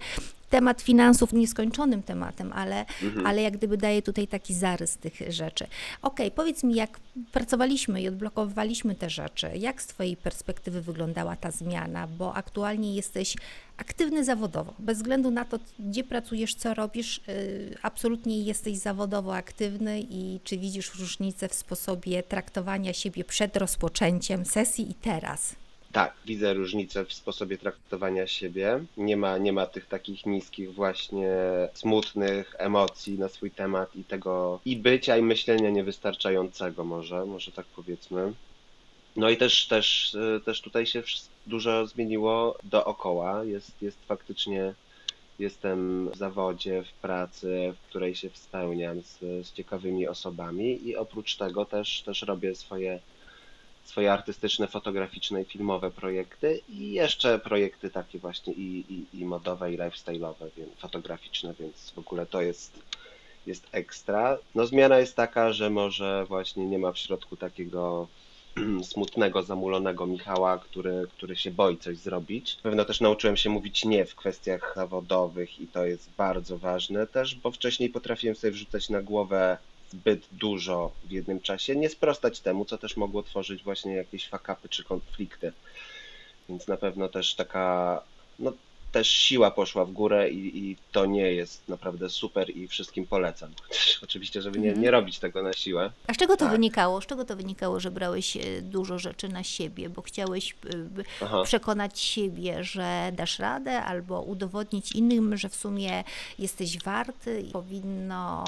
temat 0.49 0.81
finansów 0.81 1.33
nieskończonym 1.33 2.03
tematem, 2.03 2.53
ale, 2.53 2.85
Mhm. 3.03 3.27
ale 3.27 3.41
jak 3.41 3.57
gdyby 3.57 3.77
daje 3.77 4.01
tutaj 4.01 4.27
taki 4.27 4.53
zarys 4.53 4.97
tych 4.97 5.13
rzeczy. 5.29 5.67
Okej, 6.01 6.31
powiedz 6.31 6.63
mi, 6.63 6.75
jak 6.75 6.99
pracowaliśmy 7.31 8.01
i 8.01 8.07
odblokowywaliśmy 8.07 8.95
te 8.95 9.09
rzeczy, 9.09 9.49
jak 9.55 9.81
z 9.81 9.87
Twojej 9.87 10.17
perspektywy 10.17 10.81
wyglądała 10.81 11.35
ta 11.35 11.51
zmiana, 11.51 12.07
bo 12.07 12.33
aktualnie 12.33 12.95
jesteś 12.95 13.35
aktywny 13.77 14.23
zawodowo, 14.23 14.73
bez 14.79 14.97
względu 14.97 15.31
na 15.31 15.45
to, 15.45 15.59
gdzie 15.79 16.03
pracujesz, 16.03 16.55
co 16.55 16.73
robisz, 16.73 17.21
yy, 17.27 17.77
absolutnie 17.81 18.41
jesteś 18.41 18.77
zawodowo 18.77 19.35
aktywny 19.35 19.99
i 20.09 20.39
czy 20.43 20.57
widzisz 20.57 20.95
różnicę 20.99 21.49
w 21.49 21.53
sposobie 21.53 22.23
traktowania 22.23 22.93
siebie 22.93 23.23
przed 23.23 23.57
rozpoczęciem 23.57 24.45
sesji 24.45 24.91
i 24.91 24.93
teraz? 24.93 25.55
Tak, 25.97 26.13
widzę 26.25 26.53
różnicę 26.53 27.05
w 27.05 27.13
sposobie 27.13 27.57
traktowania 27.57 28.27
siebie. 28.27 28.83
Nie 28.97 29.17
ma, 29.17 29.37
nie 29.37 29.53
ma 29.53 29.65
tych 29.65 29.85
takich 29.85 30.25
niskich 30.25 30.73
właśnie 30.73 31.31
smutnych 31.73 32.55
emocji 32.57 33.19
na 33.19 33.29
swój 33.29 33.51
temat 33.51 33.95
i 33.95 34.03
tego 34.03 34.59
i 34.65 34.75
bycia 34.75 35.17
i 35.17 35.21
myślenia 35.21 35.69
niewystarczającego 35.69 36.83
może, 36.83 37.25
może 37.25 37.51
tak 37.51 37.65
powiedzmy. 37.65 38.33
No 39.15 39.29
i 39.29 39.37
też, 39.37 39.67
też, 39.67 40.13
y, 40.13 40.41
też 40.45 40.61
tutaj 40.61 40.85
się 40.85 41.03
dużo 41.47 41.87
zmieniło 41.87 42.57
dookoła. 42.63 43.43
Jest, 43.43 43.81
jest 43.81 43.97
faktycznie, 44.07 44.73
jestem 45.39 46.09
w 46.09 46.17
zawodzie, 46.17 46.83
w 46.83 46.93
pracy, 46.93 47.73
w 47.77 47.89
której 47.89 48.15
się 48.15 48.29
spełniam 48.33 49.01
z, 49.01 49.19
z 49.19 49.53
ciekawymi 49.53 50.07
osobami 50.07 50.87
i 50.87 50.95
oprócz 50.95 51.35
tego 51.35 51.65
też, 51.65 52.01
też 52.01 52.21
robię 52.21 52.55
swoje 52.55 52.99
swoje 53.87 54.13
artystyczne, 54.13 54.67
fotograficzne 54.67 55.41
i 55.41 55.45
filmowe 55.45 55.91
projekty 55.91 56.61
i 56.69 56.91
jeszcze 56.91 57.39
projekty 57.39 57.89
takie 57.89 58.19
właśnie 58.19 58.53
i, 58.53 58.85
i, 58.89 59.19
i 59.21 59.25
modowe, 59.25 59.73
i 59.73 59.77
lifestyle'owe, 59.77 60.49
więc 60.57 60.75
fotograficzne, 60.79 61.53
więc 61.59 61.91
w 61.91 61.99
ogóle 61.99 62.25
to 62.25 62.41
jest, 62.41 62.79
jest 63.45 63.67
ekstra. 63.71 64.37
No 64.55 64.65
zmiana 64.65 64.99
jest 64.99 65.15
taka, 65.15 65.53
że 65.53 65.69
może 65.69 66.25
właśnie 66.27 66.65
nie 66.65 66.79
ma 66.79 66.91
w 66.91 66.97
środku 66.97 67.37
takiego 67.37 68.07
smutnego, 68.91 69.43
zamulonego 69.43 70.05
Michała, 70.05 70.57
który, 70.57 71.07
który 71.17 71.35
się 71.35 71.51
boi 71.51 71.77
coś 71.77 71.97
zrobić. 71.97 72.55
Na 72.55 72.63
pewno 72.63 72.85
też 72.85 73.01
nauczyłem 73.01 73.37
się 73.37 73.49
mówić 73.49 73.85
nie 73.85 74.05
w 74.05 74.15
kwestiach 74.15 74.73
zawodowych 74.75 75.59
i 75.59 75.67
to 75.67 75.85
jest 75.85 76.09
bardzo 76.17 76.57
ważne 76.57 77.07
też, 77.07 77.35
bo 77.35 77.51
wcześniej 77.51 77.89
potrafiłem 77.89 78.35
sobie 78.35 78.51
wrzucać 78.51 78.89
na 78.89 79.01
głowę 79.01 79.57
zbyt 79.91 80.27
dużo 80.31 80.91
w 81.03 81.11
jednym 81.11 81.41
czasie, 81.41 81.75
nie 81.75 81.89
sprostać 81.89 82.39
temu, 82.39 82.65
co 82.65 82.77
też 82.77 82.97
mogło 82.97 83.23
tworzyć 83.23 83.63
właśnie 83.63 83.93
jakieś 83.95 84.27
fakapy 84.27 84.69
czy 84.69 84.83
konflikty. 84.83 85.53
Więc 86.49 86.67
na 86.67 86.77
pewno 86.77 87.09
też 87.09 87.35
taka, 87.35 88.01
no 88.39 88.53
też 88.91 89.09
siła 89.09 89.51
poszła 89.51 89.85
w 89.85 89.91
górę 89.91 90.29
i, 90.29 90.57
i 90.69 90.77
to 90.91 91.05
nie 91.05 91.33
jest 91.33 91.69
naprawdę 91.69 92.09
super 92.09 92.57
i 92.57 92.67
wszystkim 92.67 93.05
polecam. 93.07 93.51
Oczywiście, 94.03 94.41
żeby 94.41 94.59
nie, 94.59 94.73
nie 94.73 94.91
robić 94.91 95.19
tego 95.19 95.43
na 95.43 95.53
siłę. 95.53 95.91
A 96.07 96.13
z 96.13 96.17
czego 96.17 96.33
to 96.37 96.45
Tak. 96.45 96.51
wynikało? 96.51 97.01
Z 97.01 97.05
czego 97.05 97.25
to 97.25 97.35
wynikało, 97.35 97.79
że 97.79 97.91
brałeś 97.91 98.37
e, 98.37 98.61
dużo 98.61 98.99
rzeczy 98.99 99.29
na 99.29 99.43
siebie, 99.43 99.89
bo 99.89 100.01
chciałeś 100.01 100.51
e, 100.51 100.55
Aha. 101.21 101.41
przekonać 101.43 101.99
siebie, 101.99 102.63
że 102.63 103.11
dasz 103.15 103.39
radę, 103.39 103.83
albo 103.83 104.21
udowodnić 104.21 104.91
innym, 104.91 105.37
że 105.37 105.49
w 105.49 105.55
sumie 105.55 106.03
jesteś 106.39 106.79
warty 106.79 107.41
i 107.41 107.51
powinno 107.51 108.43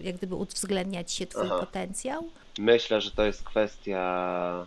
jak 0.00 0.16
gdyby 0.16 0.34
uwzględniać 0.34 1.12
się 1.12 1.26
twój 1.26 1.46
Aha. 1.46 1.58
potencjał? 1.60 2.28
Myślę, 2.58 3.00
że 3.00 3.10
to 3.10 3.24
jest 3.26 3.42
kwestia 3.42 4.66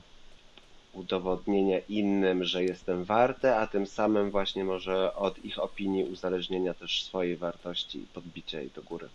udowodnienia 1.00 1.80
innym, 1.90 2.44
że 2.44 2.64
jestem 2.64 3.04
warty, 3.04 3.56
a 3.56 3.68
tym 3.68 3.88
samym 3.88 4.32
właśnie 4.32 4.64
może 4.64 5.16
od 5.16 5.46
ich 5.46 5.60
opinii 5.60 6.04
uzależnienia 6.04 6.74
też 6.74 7.04
swojej 7.04 7.38
wartości 7.38 7.98
i 8.00 8.08
podbicia 8.14 8.60
jej 8.60 8.70
do 8.76 8.82
góry. 8.82 9.10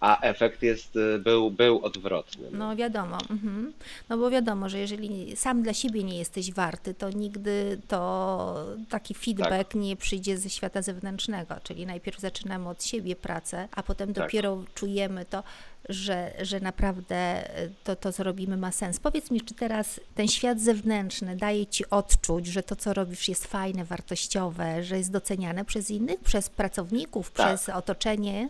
A 0.00 0.20
efekt 0.20 0.62
jest, 0.62 0.96
y, 0.96 1.18
był, 1.18 1.50
był 1.50 1.84
odwrotny. 1.84 2.48
no. 2.52 2.76
Wiadomo, 2.76 3.18
mhm. 3.30 3.72
no 4.08 4.18
bo 4.18 4.30
wiadomo, 4.30 4.68
że 4.68 4.78
jeżeli 4.78 5.36
sam 5.36 5.62
dla 5.62 5.74
siebie 5.74 6.04
nie 6.04 6.18
jesteś 6.18 6.52
warty, 6.52 6.94
to 6.94 7.10
nigdy 7.10 7.80
to 7.88 8.66
taki 8.88 9.14
feedback 9.14 9.74
nie 9.74 9.96
przyjdzie 9.96 10.38
ze 10.38 10.50
świata 10.50 10.82
zewnętrznego, 10.82 11.54
czyli 11.62 11.86
najpierw 11.86 12.20
zaczynamy 12.20 12.68
od 12.68 12.84
siebie 12.84 13.16
pracę, 13.16 13.68
a 13.72 13.82
potem 13.82 14.14
Tak. 14.14 14.24
dopiero 14.24 14.64
czujemy 14.74 15.24
to, 15.24 15.42
że, 15.88 16.32
że 16.42 16.60
naprawdę 16.60 17.16
e, 17.16 17.68
to, 17.84 17.96
to, 17.96 18.12
co 18.12 18.22
robimy 18.22 18.56
ma 18.56 18.72
sens. 18.72 19.00
Powiedz 19.00 19.30
mi, 19.30 19.40
czy 19.40 19.54
teraz 19.54 20.00
ten 20.14 20.28
świat 20.28 20.60
zewnętrzny 20.60 21.36
daje 21.36 21.66
Ci 21.66 21.90
odczuć, 21.90 22.46
że 22.46 22.62
to, 22.62 22.76
co 22.76 22.94
robisz 22.94 23.28
jest 23.28 23.46
fajne, 23.46 23.84
wartościowe, 23.84 24.84
że 24.84 24.98
jest 24.98 25.12
doceniane 25.12 25.64
przez 25.64 25.90
innych, 25.90 26.20
przez 26.20 26.50
pracowników, 26.50 27.30
Tak. 27.30 27.46
przez 27.46 27.68
otoczenie? 27.68 28.48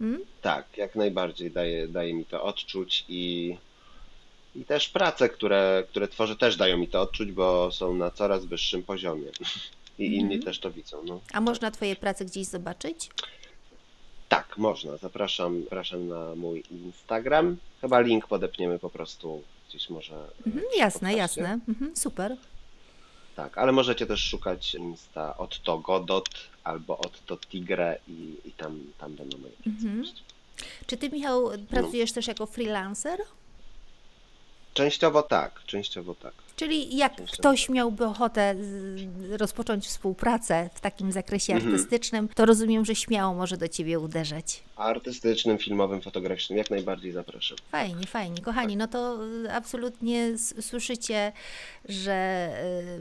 Mm? 0.00 0.24
Tak, 0.42 0.76
jak 0.76 0.94
najbardziej 0.94 1.50
daje, 1.50 1.88
daje 1.88 2.14
mi 2.14 2.24
to 2.24 2.42
odczuć 2.42 3.04
i, 3.08 3.56
i 4.56 4.64
też 4.64 4.88
prace, 4.88 5.28
które, 5.28 5.84
które 5.90 6.08
tworzę, 6.08 6.36
też 6.36 6.56
dają 6.56 6.78
mi 6.78 6.88
to 6.88 7.00
odczuć, 7.00 7.32
bo 7.32 7.72
są 7.72 7.94
na 7.94 8.10
coraz 8.10 8.44
wyższym 8.44 8.82
poziomie. 8.82 9.30
I 9.98 10.16
inni 10.16 10.40
też 10.40 10.58
to 10.58 10.70
widzą. 10.70 11.04
No. 11.04 11.20
A 11.32 11.40
można 11.40 11.70
Twoje 11.70 11.96
prace 11.96 12.24
gdzieś 12.24 12.46
zobaczyć? 12.46 13.10
Tak, 14.28 14.58
można. 14.58 14.96
Zapraszam, 14.96 15.62
zapraszam 15.62 16.08
na 16.08 16.34
mój 16.34 16.64
Instagram. 16.70 17.56
Chyba 17.80 18.00
link 18.00 18.26
podepniemy 18.26 18.78
po 18.78 18.90
prostu 18.90 19.42
gdzieś 19.68 19.90
może. 19.90 20.14
Mhm, 20.46 20.64
jasne, 20.76 21.14
jasne. 21.14 21.60
Mhm, 21.68 21.96
super. 21.96 22.36
Tak, 23.38 23.58
ale 23.58 23.72
możecie 23.72 24.06
też 24.06 24.20
szukać 24.20 24.74
Insta 24.74 25.36
od 25.36 25.62
to 25.62 25.78
Godot 25.78 26.28
albo 26.64 26.98
od 26.98 27.26
to 27.26 27.36
Tigre 27.36 27.98
i, 28.08 28.34
i 28.44 28.52
tam, 28.52 28.80
tam 28.98 29.14
będą 29.14 29.38
moje. 29.38 29.52
Mhm. 29.66 30.04
Czy 30.86 30.96
ty, 30.96 31.10
Michał, 31.10 31.50
No. 31.50 31.58
pracujesz 31.70 32.12
też 32.12 32.26
jako 32.26 32.46
freelancer? 32.46 33.18
Częściowo 34.74 35.22
tak, 35.22 35.60
częściowo 35.66 36.14
tak. 36.14 36.32
Czyli 36.56 36.96
jak 36.96 37.12
ktoś 37.32 37.68
miałby 37.68 38.04
ochotę 38.04 38.54
rozpocząć 39.30 39.86
współpracę 39.86 40.70
w 40.74 40.80
takim 40.80 41.12
zakresie 41.12 41.52
mhm. 41.52 41.72
artystycznym, 41.72 42.28
to 42.28 42.46
rozumiem, 42.46 42.84
że 42.84 42.94
śmiało 42.94 43.34
może 43.34 43.56
do 43.56 43.68
ciebie 43.68 43.98
uderzać. 43.98 44.62
Artystycznym, 44.76 45.58
filmowym, 45.58 46.00
fotograficznym, 46.00 46.58
jak 46.58 46.70
najbardziej 46.70 47.12
zapraszam. 47.12 47.58
Fajnie, 47.70 48.06
fajnie. 48.06 48.42
Kochani, 48.42 48.76
no 48.76 48.88
to 48.88 49.18
absolutnie 49.52 50.38
słyszycie, 50.60 51.32
że 51.88 52.48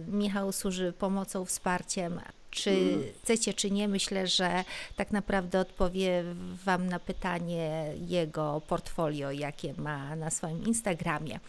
y, 0.10 0.12
Michał 0.12 0.52
służy 0.52 0.94
pomocą, 1.00 1.46
wsparciem, 1.46 2.20
czy 2.52 2.98
chcecie, 3.24 3.54
czy 3.54 3.72
nie, 3.72 3.88
myślę, 3.88 4.28
że 4.28 4.64
tak 4.96 5.12
naprawdę 5.12 5.60
odpowie 5.60 6.24
Wam 6.66 6.88
na 6.88 7.00
pytanie 7.00 7.94
jego 8.08 8.62
portfolio, 8.68 9.32
jakie 9.32 9.74
ma 9.78 10.16
na 10.16 10.30
swoim 10.30 10.66
Instagramie. 10.66 11.40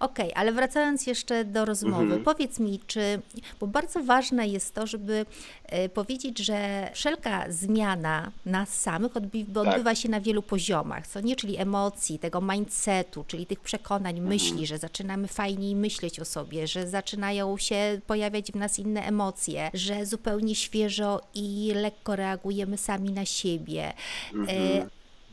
Ok, 0.00 0.18
ale 0.34 0.52
wracając 0.52 1.06
jeszcze 1.06 1.44
do 1.44 1.64
rozmowy, 1.64 2.16
-hmm. 2.16 2.22
powiedz 2.22 2.58
mi, 2.58 2.80
czy, 2.86 3.22
bo 3.60 3.66
bardzo 3.66 4.02
ważne 4.02 4.48
jest 4.48 4.74
to, 4.74 4.86
żeby 4.86 5.26
e, 5.64 5.88
powiedzieć, 5.88 6.38
że 6.38 6.90
wszelka 6.94 7.44
zmiana 7.48 8.30
nas 8.46 8.80
samych 8.80 9.16
odbywa 9.16 9.64
tak. 9.84 9.96
się 9.96 10.08
na 10.08 10.20
wielu 10.20 10.42
poziomach, 10.42 11.06
co 11.06 11.20
nie, 11.20 11.36
czyli 11.36 11.56
emocji, 11.56 12.18
tego 12.18 12.40
mindsetu, 12.40 13.24
czyli 13.26 13.46
tych 13.46 13.60
przekonań, 13.60 14.16
-hmm. 14.16 14.28
myśli, 14.28 14.66
że 14.66 14.78
zaczynamy 14.78 15.28
fajniej 15.28 15.74
myśleć 15.74 16.20
o 16.20 16.24
sobie, 16.24 16.66
że 16.66 16.88
zaczynają 16.88 17.58
się 17.58 18.00
pojawiać 18.06 18.52
w 18.52 18.56
nas 18.56 18.78
inne 18.78 19.06
emocje, 19.06 19.70
że 19.74 20.06
zupełnie 20.06 20.54
świeżo 20.58 21.20
i 21.34 21.72
lekko 21.74 22.16
reagujemy 22.16 22.78
sami 22.78 23.10
na 23.10 23.26
siebie. 23.26 23.92
Mhm. 24.34 24.88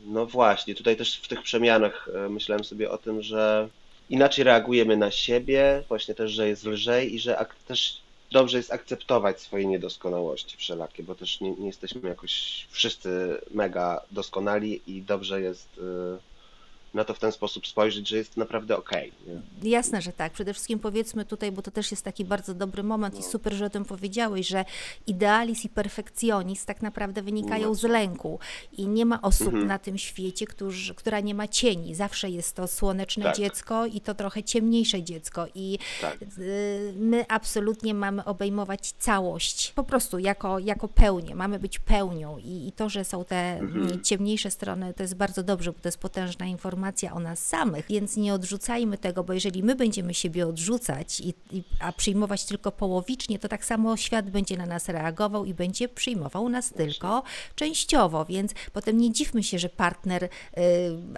No 0.06 0.26
właśnie, 0.26 0.74
tutaj 0.74 0.96
też 0.96 1.20
w 1.20 1.28
tych 1.28 1.42
przemianach 1.42 2.08
e, 2.14 2.28
myślałem 2.28 2.64
sobie 2.64 2.90
o 2.90 2.98
tym, 2.98 3.22
że 3.22 3.68
inaczej 4.10 4.44
reagujemy 4.44 4.96
na 4.96 5.10
siebie, 5.10 5.82
właśnie 5.88 6.14
też, 6.14 6.32
że 6.32 6.48
jest 6.48 6.64
lżej 6.64 7.14
i 7.14 7.18
że 7.18 7.46
też 7.68 8.00
dobrze 8.32 8.56
jest 8.56 8.72
akceptować 8.72 9.40
swoje 9.40 9.66
niedoskonałości 9.66 10.56
wszelakie, 10.56 11.02
bo 11.02 11.14
też 11.14 11.40
nie, 11.40 11.50
nie 11.50 11.66
jesteśmy 11.66 12.08
jakoś 12.08 12.66
wszyscy 12.70 13.40
mega 13.50 14.00
doskonali 14.10 14.82
i 14.86 15.02
dobrze 15.02 15.40
jest. 15.40 15.68
Yy 15.76 16.35
na 16.96 17.04
to 17.04 17.14
w 17.14 17.18
ten 17.18 17.32
sposób 17.32 17.66
spojrzeć, 17.66 18.08
że 18.08 18.16
jest 18.16 18.36
naprawdę 18.36 18.76
okej. 18.76 19.12
Okay, 19.22 19.42
Jasne, 19.62 20.02
że 20.02 20.12
tak. 20.12 20.32
Przede 20.32 20.52
wszystkim 20.52 20.78
powiedzmy 20.78 21.24
tutaj, 21.24 21.52
bo 21.52 21.62
to 21.62 21.70
też 21.70 21.90
jest 21.90 22.02
taki 22.02 22.24
bardzo 22.24 22.54
dobry 22.54 22.82
moment 22.82 23.14
no. 23.14 23.20
i 23.20 23.22
super, 23.22 23.54
że 23.54 23.66
o 23.66 23.70
tym 23.70 23.84
powiedziałeś, 23.84 24.48
że 24.48 24.64
idealizm 25.06 25.66
i 25.66 25.68
perfekcjonizm 25.68 26.66
tak 26.66 26.82
naprawdę 26.82 27.22
wynikają 27.22 27.68
no. 27.68 27.74
z 27.74 27.82
lęku 27.82 28.38
i 28.72 28.88
nie 28.88 29.06
ma 29.06 29.22
osób 29.22 29.46
mhm. 29.46 29.66
na 29.66 29.78
tym 29.78 29.98
świecie, 29.98 30.46
którzy, 30.46 30.94
która 30.94 31.20
nie 31.20 31.34
ma 31.34 31.48
cieni. 31.48 31.94
Zawsze 31.94 32.30
jest 32.30 32.56
to 32.56 32.68
słoneczne 32.68 33.24
tak. 33.24 33.36
dziecko 33.36 33.86
i 33.86 34.00
to 34.00 34.14
trochę 34.14 34.42
ciemniejsze 34.42 35.02
dziecko 35.02 35.46
i 35.54 35.78
tak. 36.00 36.18
Y, 36.38 36.94
my 36.96 37.24
absolutnie 37.28 37.94
mamy 37.94 38.24
obejmować 38.24 38.92
całość, 38.98 39.72
po 39.72 39.84
prostu 39.84 40.18
jako, 40.18 40.58
jako 40.58 40.88
pełnię, 40.88 41.34
mamy 41.34 41.58
być 41.58 41.78
pełnią 41.78 42.38
i, 42.38 42.68
i 42.68 42.72
to, 42.72 42.88
że 42.88 43.04
są 43.04 43.24
te 43.24 43.58
mhm. 43.58 44.02
ciemniejsze 44.02 44.50
strony, 44.50 44.94
to 44.94 45.02
jest 45.02 45.14
bardzo 45.14 45.42
dobrze, 45.42 45.72
bo 45.72 45.78
to 45.78 45.88
jest 45.88 45.98
potężna 45.98 46.46
informacja 46.46 46.85
informacja 46.86 47.12
o 47.12 47.20
nas 47.20 47.46
samych, 47.46 47.86
więc 47.88 48.16
nie 48.16 48.34
odrzucajmy 48.34 48.98
tego, 48.98 49.24
bo 49.24 49.32
jeżeli 49.32 49.62
my 49.62 49.74
będziemy 49.74 50.14
siebie 50.14 50.46
odrzucać, 50.46 51.20
i, 51.20 51.34
i, 51.52 51.62
a 51.80 51.92
przyjmować 51.92 52.44
tylko 52.44 52.72
połowicznie, 52.72 53.38
to 53.38 53.48
tak 53.48 53.64
samo 53.64 53.96
świat 53.96 54.30
będzie 54.30 54.56
na 54.56 54.66
nas 54.66 54.88
reagował 54.88 55.44
i 55.44 55.54
będzie 55.54 55.88
przyjmował 55.88 56.48
nas 56.48 56.70
tylko 56.70 57.22
częściowo, 57.54 58.24
więc 58.24 58.52
potem 58.72 58.98
nie 58.98 59.12
dziwmy 59.12 59.42
się, 59.42 59.58
że 59.58 59.68
partner 59.68 60.24
y, 60.24 60.28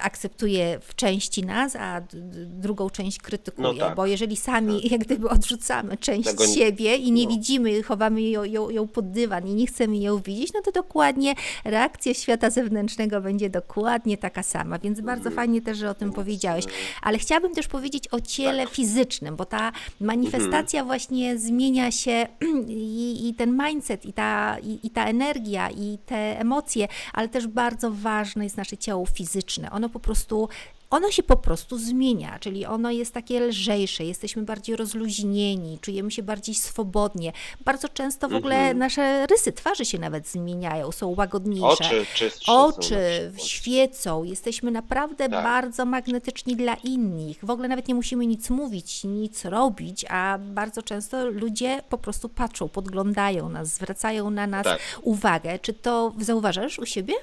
akceptuje 0.00 0.78
w 0.82 0.94
części 0.94 1.42
nas, 1.44 1.76
a 1.76 2.02
drugą 2.46 2.90
część 2.90 3.18
krytykuje, 3.18 3.68
no 3.68 3.74
tak. 3.74 3.94
bo 3.96 4.06
jeżeli 4.06 4.36
sami 4.36 4.82
tak. 4.82 4.90
jak 4.90 5.00
gdyby 5.00 5.28
odrzucamy 5.28 5.96
część 5.96 6.28
tego 6.28 6.46
siebie 6.46 6.96
i 6.96 7.12
nie 7.12 7.24
no. 7.24 7.30
widzimy, 7.30 7.82
chowamy 7.82 8.22
ją, 8.22 8.44
ją, 8.44 8.70
ją 8.70 8.88
pod 8.88 9.10
dywan 9.10 9.46
i 9.46 9.54
nie 9.54 9.66
chcemy 9.66 9.98
ją 9.98 10.18
widzieć, 10.18 10.52
no 10.52 10.60
to 10.62 10.72
dokładnie 10.72 11.34
reakcja 11.64 12.14
świata 12.14 12.50
zewnętrznego 12.50 13.20
będzie 13.20 13.50
dokładnie 13.50 14.18
taka 14.18 14.42
sama, 14.42 14.78
więc 14.78 15.00
bardzo 15.00 15.28
mhm. 15.28 15.36
fajnie 15.36 15.57
fajnie 15.58 15.62
też, 15.62 15.78
że 15.78 15.90
o 15.90 15.94
tym 15.94 16.12
powiedziałeś. 16.12 16.64
Ale 17.02 17.18
chciałabym 17.18 17.54
też 17.54 17.68
powiedzieć 17.68 18.08
o 18.08 18.20
ciele 18.20 18.64
tak. 18.64 18.74
fizycznym, 18.74 19.36
bo 19.36 19.44
ta 19.44 19.72
manifestacja 20.00 20.80
mhm. 20.80 20.86
właśnie 20.86 21.38
zmienia 21.38 21.90
się 21.90 22.26
i, 22.68 23.28
i, 23.28 23.34
ten 23.34 23.58
mindset, 23.66 24.04
i 24.04 24.12
ta, 24.12 24.58
i, 24.58 24.78
i 24.82 24.90
ta 24.90 25.04
energia, 25.04 25.70
i 25.70 25.98
te 26.06 26.40
emocje, 26.40 26.88
ale 27.12 27.28
też 27.28 27.46
bardzo 27.46 27.90
ważne 27.90 28.44
jest 28.44 28.56
nasze 28.56 28.76
ciało 28.76 29.06
fizyczne. 29.06 29.70
Ono 29.70 29.88
po 29.88 30.00
prostu 30.00 30.48
ono 30.90 31.10
się 31.10 31.22
po 31.22 31.36
prostu 31.36 31.78
zmienia, 31.78 32.38
czyli 32.38 32.66
ono 32.66 32.90
jest 32.90 33.14
takie 33.14 33.40
lżejsze, 33.40 34.04
jesteśmy 34.04 34.42
bardziej 34.42 34.76
rozluźnieni, 34.76 35.78
czujemy 35.80 36.10
się 36.10 36.22
bardziej 36.22 36.54
swobodnie. 36.54 37.32
Bardzo 37.64 37.88
często 37.88 38.28
w 38.28 38.34
ogóle 38.34 38.56
mhm. 38.56 38.78
nasze 38.78 39.26
rysy 39.26 39.52
twarzy 39.52 39.84
się 39.84 39.98
nawet 39.98 40.28
zmieniają, 40.28 40.92
są 40.92 41.14
łagodniejsze. 41.16 41.66
Oczy, 41.66 42.04
Oczy 42.46 43.32
świecą, 43.36 44.24
jesteśmy 44.24 44.70
naprawdę 44.70 45.28
tak. 45.28 45.44
bardzo 45.44 45.84
magnetyczni 45.84 46.56
dla 46.56 46.74
innych. 46.74 47.38
W 47.42 47.50
ogóle 47.50 47.68
nawet 47.68 47.88
nie 47.88 47.94
musimy 47.94 48.26
nic 48.26 48.50
mówić, 48.50 49.04
nic 49.04 49.44
robić, 49.44 50.04
a 50.08 50.38
bardzo 50.38 50.82
często 50.82 51.30
ludzie 51.30 51.82
po 51.88 51.98
prostu 51.98 52.28
patrzą, 52.28 52.68
podglądają 52.68 53.48
nas, 53.48 53.68
zwracają 53.68 54.30
na 54.30 54.46
nas 54.46 54.64
tak. 54.64 54.80
uwagę. 55.02 55.58
Czy 55.58 55.72
to 55.72 56.12
zauważasz 56.20 56.78
u 56.78 56.86
siebie? 56.86 57.14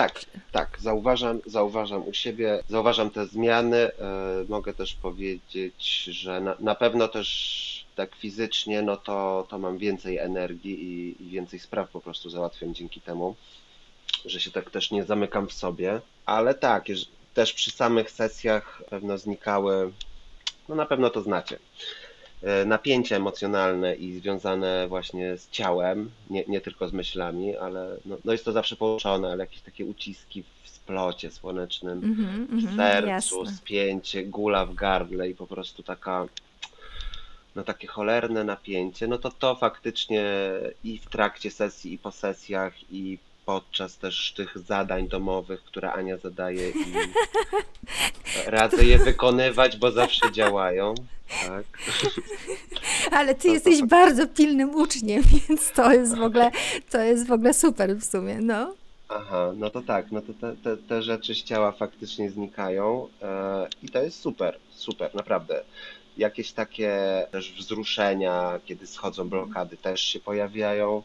Tak, 0.00 0.24
tak, 0.52 0.78
zauważam, 0.80 1.40
zauważam 1.46 2.08
u 2.08 2.14
siebie, 2.14 2.62
zauważam 2.68 3.10
te 3.10 3.26
zmiany. 3.26 3.76
E, 3.76 3.90
mogę 4.48 4.74
też 4.74 4.94
powiedzieć, 4.94 6.04
że 6.04 6.40
na, 6.40 6.56
na 6.60 6.74
pewno 6.74 7.08
też 7.08 7.86
tak 7.96 8.14
fizycznie, 8.14 8.82
no 8.82 8.96
to, 8.96 9.46
to 9.50 9.58
mam 9.58 9.78
więcej 9.78 10.18
energii 10.18 10.84
i, 10.84 11.22
i 11.22 11.30
więcej 11.30 11.58
spraw 11.58 11.90
po 11.90 12.00
prostu 12.00 12.30
załatwiam 12.30 12.74
dzięki 12.74 13.00
temu, 13.00 13.36
że 14.24 14.40
się 14.40 14.50
tak 14.50 14.70
też 14.70 14.90
nie 14.90 15.04
zamykam 15.04 15.48
w 15.48 15.52
sobie. 15.52 16.00
Ale 16.26 16.54
tak, 16.54 16.84
też 17.34 17.52
przy 17.52 17.70
samych 17.70 18.10
sesjach 18.10 18.82
pewno 18.90 19.18
znikały, 19.18 19.92
no 20.68 20.74
na 20.74 20.86
pewno 20.86 21.10
to 21.10 21.22
znacie 21.22 21.58
E, 22.42 22.64
napięcie 22.64 23.16
emocjonalne 23.16 23.94
i 23.94 24.20
związane 24.20 24.88
właśnie 24.88 25.36
z 25.36 25.50
ciałem, 25.50 26.10
nie, 26.30 26.44
nie 26.48 26.60
tylko 26.60 26.88
z 26.88 26.92
myślami, 26.92 27.56
ale 27.56 27.96
no, 28.06 28.16
no 28.24 28.32
jest 28.32 28.44
to 28.44 28.52
zawsze 28.52 28.76
połączone, 28.76 29.32
ale 29.32 29.44
jakieś 29.44 29.60
takie 29.60 29.84
uciski 29.84 30.44
w 30.62 30.68
splocie 30.68 31.30
słonecznym, 31.30 31.98
mm 31.98 32.46
-hmm, 32.46 32.72
w 32.72 32.76
sercu, 32.76 33.08
jasne. 33.08 33.56
spięcie, 33.56 34.24
gula 34.24 34.66
w 34.66 34.74
gardle 34.74 35.28
i 35.28 35.34
po 35.34 35.46
prostu 35.46 35.82
taka 35.82 36.26
no 37.56 37.62
takie 37.62 37.86
cholerne 37.86 38.44
napięcie, 38.44 39.08
no 39.08 39.18
to 39.18 39.30
to 39.30 39.54
faktycznie 39.54 40.24
i 40.84 40.98
w 40.98 41.06
trakcie 41.06 41.50
sesji, 41.50 41.92
i 41.92 41.98
po 41.98 42.10
sesjach, 42.10 42.92
i 42.92 43.18
podczas 43.50 43.96
też 43.96 44.32
tych 44.36 44.58
zadań 44.58 45.08
domowych, 45.08 45.64
które 45.64 45.92
Ania 45.92 46.16
zadaje 46.16 46.70
i 46.70 46.74
radzę 48.46 48.84
je 48.84 48.98
wykonywać, 48.98 49.76
bo 49.76 49.90
zawsze 49.90 50.32
działają. 50.32 50.94
Tak. 51.46 51.64
Ale 53.18 53.34
ty 53.34 53.48
jesteś 53.48 53.82
bardzo 53.82 54.26
pilnym 54.26 54.74
uczniem, 54.74 55.22
więc 55.48 55.72
to 55.72 55.92
jest 55.92 56.16
w 56.16 56.22
ogóle, 56.22 56.50
to 56.90 56.98
jest 57.00 57.26
w 57.26 57.32
ogóle 57.32 57.54
super 57.54 57.96
w 57.96 58.04
sumie, 58.04 58.38
no. 58.40 58.74
Aha, 59.08 59.52
no 59.56 59.70
to 59.70 59.82
tak, 59.82 60.12
no 60.12 60.20
to 60.20 60.32
te, 60.34 60.56
te, 60.56 60.76
te 60.76 61.02
rzeczy 61.02 61.34
z 61.34 61.42
ciała 61.42 61.72
faktycznie 61.72 62.30
znikają 62.30 63.08
e, 63.22 63.66
i 63.82 63.88
to 63.88 64.02
jest 64.02 64.20
super, 64.20 64.58
super, 64.70 65.14
naprawdę. 65.14 65.64
Jakieś 66.20 66.52
takie 66.52 66.92
też 67.30 67.52
wzruszenia, 67.52 68.60
kiedy 68.66 68.86
schodzą 68.86 69.28
blokady, 69.28 69.76
też 69.76 70.00
się 70.00 70.20
pojawiają. 70.20 71.02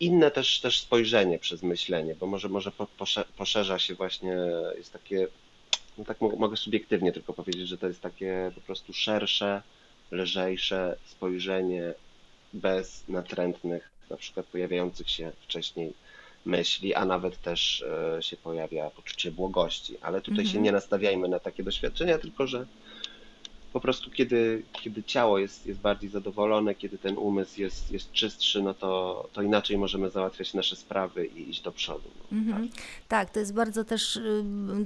Inne 0.00 0.30
też, 0.30 0.60
też 0.60 0.80
spojrzenie 0.80 1.38
przez 1.38 1.62
myślenie, 1.62 2.14
bo 2.14 2.26
może, 2.26 2.48
może 2.48 2.72
poszerza 3.36 3.78
się 3.78 3.94
właśnie, 3.94 4.36
jest 4.76 4.92
takie 4.92 5.26
no 5.98 6.04
tak 6.04 6.20
mogę 6.20 6.56
subiektywnie 6.56 7.12
tylko 7.12 7.32
powiedzieć, 7.32 7.68
że 7.68 7.78
to 7.78 7.86
jest 7.88 8.00
takie 8.00 8.52
po 8.54 8.60
prostu 8.60 8.92
szersze, 8.92 9.62
lżejsze 10.10 10.96
spojrzenie 11.06 11.94
bez 12.52 13.08
natrętnych, 13.08 13.90
na 14.10 14.16
przykład 14.16 14.46
pojawiających 14.46 15.10
się 15.10 15.32
wcześniej 15.40 15.92
myśli, 16.44 16.94
a 16.94 17.04
nawet 17.04 17.42
też 17.42 17.84
e, 18.18 18.22
się 18.22 18.36
pojawia 18.36 18.90
poczucie 18.90 19.30
błogości. 19.30 19.96
Ale 20.02 20.20
tutaj 20.20 20.44
się 20.44 20.50
mhm. 20.50 20.64
nie 20.64 20.72
nastawiajmy 20.72 21.28
na 21.28 21.38
takie 21.38 21.62
doświadczenia, 21.62 22.18
tylko 22.18 22.46
że 22.46 22.66
po 23.72 23.80
prostu 23.80 24.10
kiedy, 24.10 24.62
kiedy 24.72 25.02
ciało 25.02 25.38
jest, 25.38 25.66
jest 25.66 25.80
bardziej 25.80 26.10
zadowolone, 26.10 26.74
kiedy 26.74 26.98
ten 26.98 27.18
umysł 27.18 27.60
jest, 27.60 27.92
jest 27.92 28.12
czystszy, 28.12 28.62
no 28.62 28.74
to, 28.74 29.28
to 29.32 29.42
inaczej 29.42 29.78
możemy 29.78 30.10
załatwiać 30.10 30.54
nasze 30.54 30.76
sprawy 30.76 31.26
i 31.26 31.50
iść 31.50 31.62
do 31.62 31.72
przodu. 31.72 32.10
No, 32.32 32.38
mhm. 32.38 32.68
tak. 32.68 32.78
tak. 33.08 33.30
to 33.30 33.40
jest 33.40 33.54
bardzo 33.54 33.84
też 33.84 34.20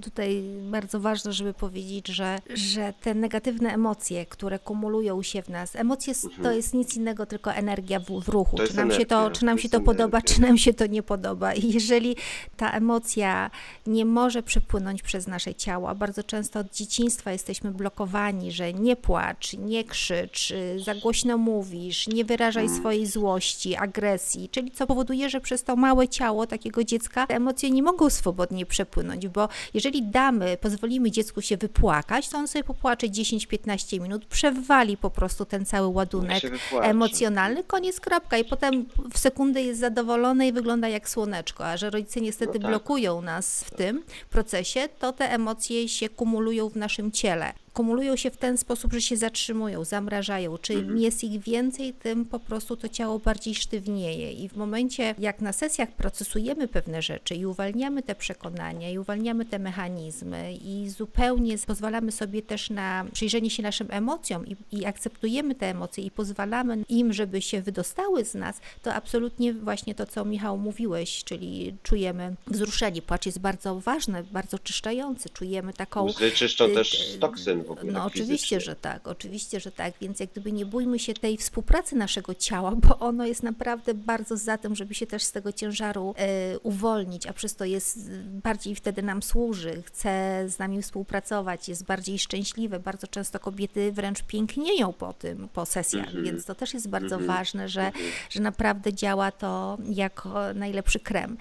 tutaj 0.03 0.43
bardzo 0.63 1.01
ważne, 1.01 1.33
żeby 1.33 1.55
powiedzieć, 1.55 2.09
że, 2.09 2.39
że 2.55 2.95
te 3.03 3.15
negatywne 3.15 3.75
emocje, 3.75 4.27
które 4.27 4.59
kumulują 4.59 5.23
się 5.23 5.43
w 5.43 5.49
nas, 5.49 5.77
emocje 5.77 6.15
mhm. 6.25 6.43
to 6.43 6.53
jest 6.53 6.75
nic 6.75 6.97
innego, 6.97 7.27
tylko 7.27 7.53
energia 7.53 8.01
w, 8.01 8.21
w 8.21 8.29
ruchu. 8.29 8.57
Czy 8.57 8.77
nam, 8.77 8.85
energia, 8.85 8.99
się 8.99 9.07
to, 9.07 9.31
czy 9.31 9.45
nam 9.45 9.57
to 9.57 9.63
się 9.63 9.69
to 9.69 9.81
podoba, 9.81 10.23
czy 10.23 10.41
nam 10.41 10.59
się 10.59 10.75
to 10.75 10.87
nie 10.87 11.03
podoba. 11.03 11.55
I 11.55 11.73
jeżeli 11.73 12.17
ta 12.57 12.71
emocja 12.71 13.51
nie 13.87 14.05
może 14.05 14.43
przepłynąć 14.43 15.03
przez 15.03 15.27
nasze 15.27 15.55
ciało, 15.55 15.89
a 15.89 15.95
bardzo 15.95 16.23
często 16.23 16.61
od 16.61 16.73
dzieciństwa 16.73 17.33
jesteśmy 17.33 17.71
blokowani, 17.71 18.53
że 18.53 18.76
nie 18.81 18.97
płacz, 18.97 19.53
nie 19.53 19.85
krzycz, 19.85 20.53
za 20.85 20.95
głośno 20.95 21.39
mówisz, 21.39 22.07
nie 22.09 22.25
wyrażaj 22.25 22.69
swojej 22.69 23.07
złości, 23.07 23.77
agresji, 23.77 24.49
czyli 24.49 24.71
co 24.71 24.87
powoduje, 24.87 25.31
że 25.31 25.41
przez 25.41 25.63
to 25.65 25.77
małe 25.77 26.09
ciało 26.09 26.47
takiego 26.47 26.85
dziecka 26.85 27.27
te 27.27 27.35
emocje 27.35 27.71
nie 27.71 27.83
mogą 27.83 28.11
swobodnie 28.11 28.67
przepłynąć, 28.67 29.29
bo 29.29 29.49
jeżeli 29.75 30.03
damy, 30.03 30.57
pozwolimy 30.61 31.11
dziecku 31.11 31.43
się 31.43 31.57
wypłakać, 31.57 32.29
to 32.29 32.39
on 32.39 32.49
sobie 32.49 32.65
popłacze 32.65 33.07
10-15 33.07 34.01
minut, 34.01 34.25
przewali 34.25 34.97
po 34.97 35.11
prostu 35.11 35.45
ten 35.45 35.65
cały 35.67 35.87
ładunek 35.89 36.43
emocjonalny, 36.83 37.65
koniec, 37.65 38.01
kropka. 38.01 38.39
I 38.39 38.45
potem 38.45 38.87
w 39.13 39.19
sekundę 39.19 39.63
jest 39.63 39.81
zadowolone 39.81 40.49
i 40.49 40.53
wygląda 40.53 40.89
jak 40.89 41.09
słoneczko. 41.09 41.67
A 41.67 41.77
że 41.77 41.91
rodzice 41.91 42.21
niestety 42.21 42.53
No 42.55 42.63
tak. 42.63 42.71
blokują 42.71 43.23
nas 43.23 43.65
w 43.65 43.71
tym 43.71 44.03
procesie, 44.31 44.89
to 44.99 45.13
te 45.13 45.31
emocje 45.33 45.89
się 45.89 46.09
kumulują 46.09 46.69
w 46.69 46.77
naszym 46.77 47.13
ciele. 47.13 47.53
Kumulują 47.77 48.17
się 48.17 48.31
w 48.31 48.37
ten 48.37 48.59
sposób, 48.59 48.93
że 48.93 49.01
się 49.01 49.17
zatrzymują, 49.17 49.85
zamrażają. 49.85 50.59
Czym 50.59 50.79
Mhm. 50.79 50.99
jest 50.99 51.25
ich 51.25 51.41
więcej, 51.41 51.93
tym 51.93 52.25
po 52.25 52.39
prostu 52.41 52.77
to 52.77 52.89
ciało 52.89 53.19
bardziej 53.19 53.55
sztywnieje. 53.55 54.33
I 54.33 54.49
w 54.49 54.57
momencie, 54.57 55.15
jak 55.19 55.41
na 55.41 55.53
sesjach 55.53 55.93
procesujemy 55.93 56.69
pewne 56.69 57.03
rzeczy 57.03 57.35
i 57.35 57.47
uwalniamy 57.47 58.03
te 58.03 58.15
przekonania, 58.15 58.91
i 58.91 58.99
uwalniamy 58.99 59.45
te 59.45 59.59
mechanizmy, 59.59 60.55
i 60.65 60.89
zupełnie 60.89 61.59
pozwalamy 61.59 62.13
sobie 62.13 62.43
też 62.43 62.71
na 62.71 63.07
przyjrzenie 63.13 63.51
się 63.51 63.63
naszym 63.63 63.89
emocjom 63.91 64.47
i, 64.47 64.57
i 64.73 64.85
akceptujemy 64.87 65.55
te 65.55 65.71
emocje 65.71 66.05
i 66.05 66.11
pozwalamy 66.11 66.85
im, 66.89 67.13
żeby 67.13 67.43
się 67.43 67.63
wydostały 67.63 68.25
z 68.25 68.35
nas, 68.35 68.61
to 68.83 68.95
absolutnie 68.95 69.55
właśnie 69.55 69.95
to, 69.95 70.07
co 70.07 70.25
Michał 70.25 70.59
mówiłeś, 70.59 71.25
czyli 71.25 71.77
czujemy 71.83 72.35
wzruszenie. 72.47 73.03
Płacz 73.03 73.27
jest 73.27 73.39
bardzo 73.39 73.81
ważny, 73.81 74.25
bardzo 74.33 74.59
czyszczający. 74.59 75.29
Czujemy 75.29 75.73
taką 75.73 76.05
Łzy 76.05 76.31
czyszczą 76.31 76.65
y, 76.65 76.75
też 76.75 77.09
y, 77.09 77.13
z 77.13 77.19
toksyn 77.19 77.66
w 77.67 77.71
ogóle. 77.71 77.93
no 77.93 78.05
oczywiście, 78.05 78.61
że 78.61 78.77
tak, 78.77 79.09
oczywiście, 79.09 79.61
że 79.61 79.73
tak, 79.73 79.95
więc 80.01 80.21
jak 80.21 80.31
gdyby 80.31 80.53
nie 80.53 80.67
bójmy 80.67 80.99
się 80.99 81.15
tej 81.15 81.37
współpracy 81.37 81.97
naszego 81.97 82.35
ciała, 82.35 82.73
bo 82.77 82.99
ono 82.99 83.27
jest 83.27 83.43
naprawdę 83.43 83.95
bardzo 83.95 84.37
za 84.37 84.59
tym, 84.59 84.75
żeby 84.75 84.95
się 84.95 85.07
też 85.07 85.23
z 85.23 85.33
tego 85.33 85.53
ciężaru 85.53 86.15
e, 86.19 86.59
uwolnić, 86.59 87.27
a 87.27 87.33
przez 87.33 87.55
to 87.57 87.65
jest 87.65 88.11
bardziej 88.23 88.75
wtedy 88.75 89.03
nam 89.03 89.23
służy, 89.23 89.83
chce 89.83 90.45
z 90.49 90.59
nami 90.59 90.83
współpracować, 90.83 91.69
jest 91.69 91.85
bardziej 91.85 92.19
szczęśliwe. 92.19 92.79
Bardzo 92.81 93.07
często 93.07 93.39
kobiety 93.41 93.93
wręcz 93.93 94.23
pięknieją 94.23 94.93
po 94.93 95.13
tym, 95.13 95.49
po 95.49 95.67
sesjach, 95.67 96.07
Mhm. 96.07 96.25
więc 96.25 96.45
to 96.45 96.55
też 96.55 96.75
jest 96.75 96.89
bardzo 96.89 97.15
Mhm. 97.17 97.27
ważne, 97.27 97.69
że, 97.69 97.87
Mhm. 97.87 98.05
że 98.31 98.41
naprawdę 98.41 98.93
działa 98.93 99.31
to 99.33 99.79
jako 99.89 100.55
najlepszy 100.55 101.01
krem. 101.01 101.37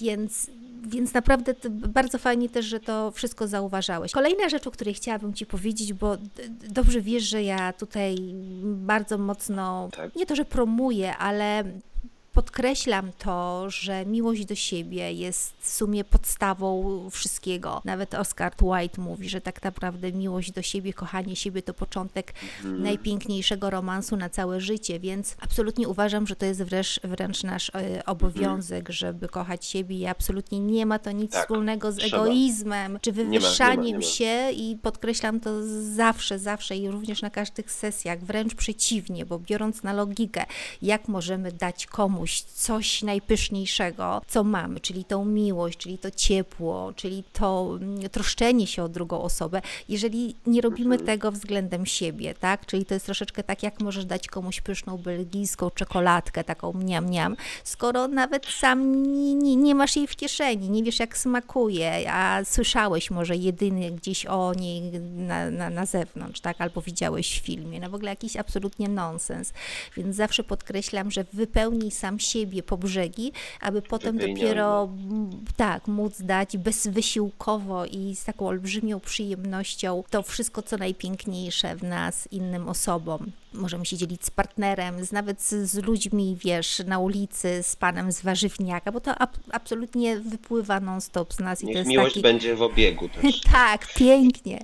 Więc 0.00 0.50
więc 0.86 1.14
naprawdę 1.14 1.54
bardzo 1.70 2.18
fajnie 2.18 2.48
też, 2.48 2.66
że 2.66 2.80
to 2.80 3.10
wszystko 3.10 3.48
zauważałeś. 3.48 4.12
Kolejna 4.12 4.48
rzecz, 4.48 4.66
o 4.66 4.70
której 4.70 4.94
chciałabym 4.94 5.34
Ci 5.34 5.46
powiedzieć, 5.46 5.92
bo 5.92 6.16
dobrze 6.68 7.00
wiesz, 7.00 7.22
że 7.24 7.42
ja 7.42 7.72
tutaj 7.72 8.16
bardzo 8.62 9.18
mocno, 9.18 9.88
Tak. 9.96 10.16
nie 10.16 10.26
to, 10.26 10.36
że 10.36 10.44
promuję, 10.44 11.16
ale 11.16 11.64
podkreślam 12.40 13.10
to, 13.18 13.70
że 13.70 14.06
miłość 14.06 14.44
do 14.44 14.54
siebie 14.54 15.12
jest 15.12 15.54
w 15.58 15.68
sumie 15.68 16.04
podstawą 16.04 17.00
wszystkiego. 17.10 17.82
Nawet 17.84 18.14
Oscar 18.14 18.52
Wilde 18.62 19.02
mówi, 19.02 19.28
że 19.28 19.40
tak 19.40 19.62
naprawdę 19.62 20.12
miłość 20.12 20.52
do 20.52 20.62
siebie, 20.62 20.92
kochanie 20.92 21.36
siebie 21.36 21.62
to 21.62 21.74
początek 21.74 22.34
Mhm. 22.64 22.82
najpiękniejszego 22.82 23.70
romansu 23.70 24.16
na 24.16 24.28
całe 24.30 24.60
życie, 24.60 25.00
więc 25.00 25.36
absolutnie 25.40 25.88
uważam, 25.88 26.26
że 26.26 26.36
to 26.36 26.46
jest 26.46 26.62
wręcz, 26.62 27.00
wręcz 27.04 27.42
nasz 27.42 27.70
e, 27.74 28.04
obowiązek, 28.06 28.88
żeby 28.90 29.28
kochać 29.28 29.64
siebie 29.66 29.96
i 29.98 30.06
absolutnie 30.06 30.60
nie 30.60 30.86
ma 30.86 30.98
to 30.98 31.12
nic 31.12 31.32
Tak, 31.32 31.42
wspólnego 31.42 31.92
z 31.92 31.96
trzeba. 31.96 32.16
egoizmem 32.22 32.98
czy 33.02 33.12
ma, 33.12 33.16
nie 33.18 33.24
ma, 33.24 33.30
wywyższaniem 33.30 33.84
nie 33.86 33.94
ma. 34.06 34.12
się 34.12 34.50
i 34.52 34.76
podkreślam 34.82 35.40
to 35.40 35.50
zawsze, 35.94 36.38
zawsze 36.38 36.76
i 36.76 36.90
również 36.90 37.22
na 37.22 37.30
każdych 37.30 37.72
sesjach, 37.72 38.20
wręcz 38.24 38.54
przeciwnie, 38.54 39.26
bo 39.26 39.38
biorąc 39.38 39.82
na 39.82 39.92
logikę, 39.92 40.44
jak 40.82 41.08
możemy 41.08 41.52
dać 41.52 41.86
komuś 41.86 42.25
coś 42.42 43.02
najpyszniejszego, 43.02 44.22
co 44.26 44.44
mamy, 44.44 44.80
czyli 44.80 45.04
tą 45.04 45.24
miłość, 45.24 45.78
czyli 45.78 45.98
to 45.98 46.10
ciepło, 46.10 46.92
czyli 46.96 47.24
to 47.32 47.78
mm, 47.80 48.08
troszczenie 48.08 48.66
się 48.66 48.82
o 48.82 48.88
drugą 48.88 49.22
osobę, 49.22 49.62
jeżeli 49.88 50.34
nie 50.46 50.60
robimy 50.60 50.94
Mhm. 50.94 51.06
tego 51.06 51.32
względem 51.32 51.86
siebie, 51.86 52.34
tak? 52.34 52.66
Czyli 52.66 52.84
to 52.84 52.94
jest 52.94 53.06
troszeczkę 53.06 53.42
tak, 53.42 53.62
jak 53.62 53.80
możesz 53.80 54.04
dać 54.04 54.28
komuś 54.28 54.60
pyszną 54.60 54.98
belgijską 54.98 55.70
czekoladkę, 55.70 56.44
taką 56.44 56.72
mniam 56.72 57.06
mniam, 57.06 57.36
skoro 57.64 58.08
nawet 58.08 58.46
sam 58.46 59.02
nie, 59.14 59.34
nie, 59.34 59.56
nie 59.56 59.74
masz 59.74 59.96
jej 59.96 60.06
w 60.06 60.16
kieszeni, 60.16 60.70
nie 60.70 60.82
wiesz 60.82 61.00
jak 61.00 61.18
smakuje, 61.18 62.12
a 62.12 62.44
słyszałeś 62.44 63.10
może 63.10 63.36
jedyny 63.36 63.90
gdzieś 63.90 64.26
o 64.26 64.54
niej 64.54 64.82
na, 65.00 65.50
na, 65.50 65.70
na 65.70 65.86
zewnątrz, 65.86 66.40
tak? 66.40 66.60
Albo 66.60 66.82
widziałeś 66.82 67.40
w 67.40 67.44
filmie. 67.44 67.80
No 67.80 67.90
w 67.90 67.94
ogóle 67.94 68.10
jakiś 68.10 68.36
absolutnie 68.36 68.88
nonsens. 68.88 69.52
Więc 69.96 70.16
zawsze 70.16 70.44
podkreślam, 70.44 71.10
że 71.10 71.24
wypełnij 71.32 71.90
sam 71.90 72.15
siebie 72.18 72.62
po 72.62 72.76
brzegi, 72.76 73.32
aby 73.60 73.82
potem 73.82 74.18
dopiero 74.18 74.88
tak 75.56 75.88
móc 75.88 76.22
dać 76.22 76.56
bezwysiłkowo 76.56 77.86
i 77.86 78.16
z 78.16 78.24
taką 78.24 78.48
olbrzymią 78.48 79.00
przyjemnością 79.00 80.04
to 80.10 80.22
wszystko, 80.22 80.62
co 80.62 80.76
najpiękniejsze 80.76 81.76
w 81.76 81.82
nas 81.82 82.28
innym 82.32 82.68
osobom. 82.68 83.32
Możemy 83.52 83.86
się 83.86 83.96
dzielić 83.96 84.24
z 84.24 84.30
partnerem, 84.30 85.04
z, 85.04 85.12
nawet 85.12 85.42
z, 85.42 85.70
z 85.70 85.84
ludźmi, 85.84 86.36
wiesz, 86.44 86.82
na 86.86 86.98
ulicy, 86.98 87.62
z 87.62 87.76
panem 87.76 88.12
z 88.12 88.22
warzywniaka, 88.22 88.92
bo 88.92 89.00
to 89.00 89.14
ab, 89.14 89.36
absolutnie 89.52 90.20
wypływa 90.20 90.80
non-stop 90.80 91.32
z 91.32 91.38
nas 91.38 91.62
i 91.62 91.62
to 91.62 91.68
Niech 91.68 91.76
jest 91.76 91.88
miłość 91.88 92.14
taki... 92.14 92.22
będzie 92.22 92.56
w 92.56 92.62
obiegu 92.62 93.08
też. 93.22 93.40
Tak, 93.40 93.94
pięknie. 93.94 94.60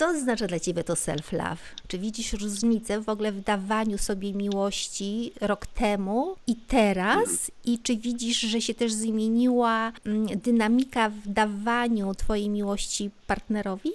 Co 0.00 0.08
oznacza 0.08 0.46
dla 0.46 0.60
Ciebie 0.60 0.84
to 0.84 0.94
self-love? 0.94 1.56
Czy 1.88 1.98
widzisz 1.98 2.32
różnicę 2.32 3.00
w 3.00 3.08
ogóle 3.08 3.32
w 3.32 3.40
dawaniu 3.40 3.98
sobie 3.98 4.32
miłości 4.32 5.32
rok 5.40 5.66
temu 5.66 6.36
i 6.46 6.56
teraz? 6.56 7.50
I 7.64 7.78
czy 7.78 7.96
widzisz, 7.96 8.40
że 8.40 8.60
się 8.60 8.74
też 8.74 8.92
zmieniła 8.92 9.92
mm, 10.06 10.26
dynamika 10.26 11.08
w 11.10 11.28
dawaniu 11.28 12.14
Twojej 12.14 12.48
miłości 12.48 13.10
partnerowi? 13.26 13.90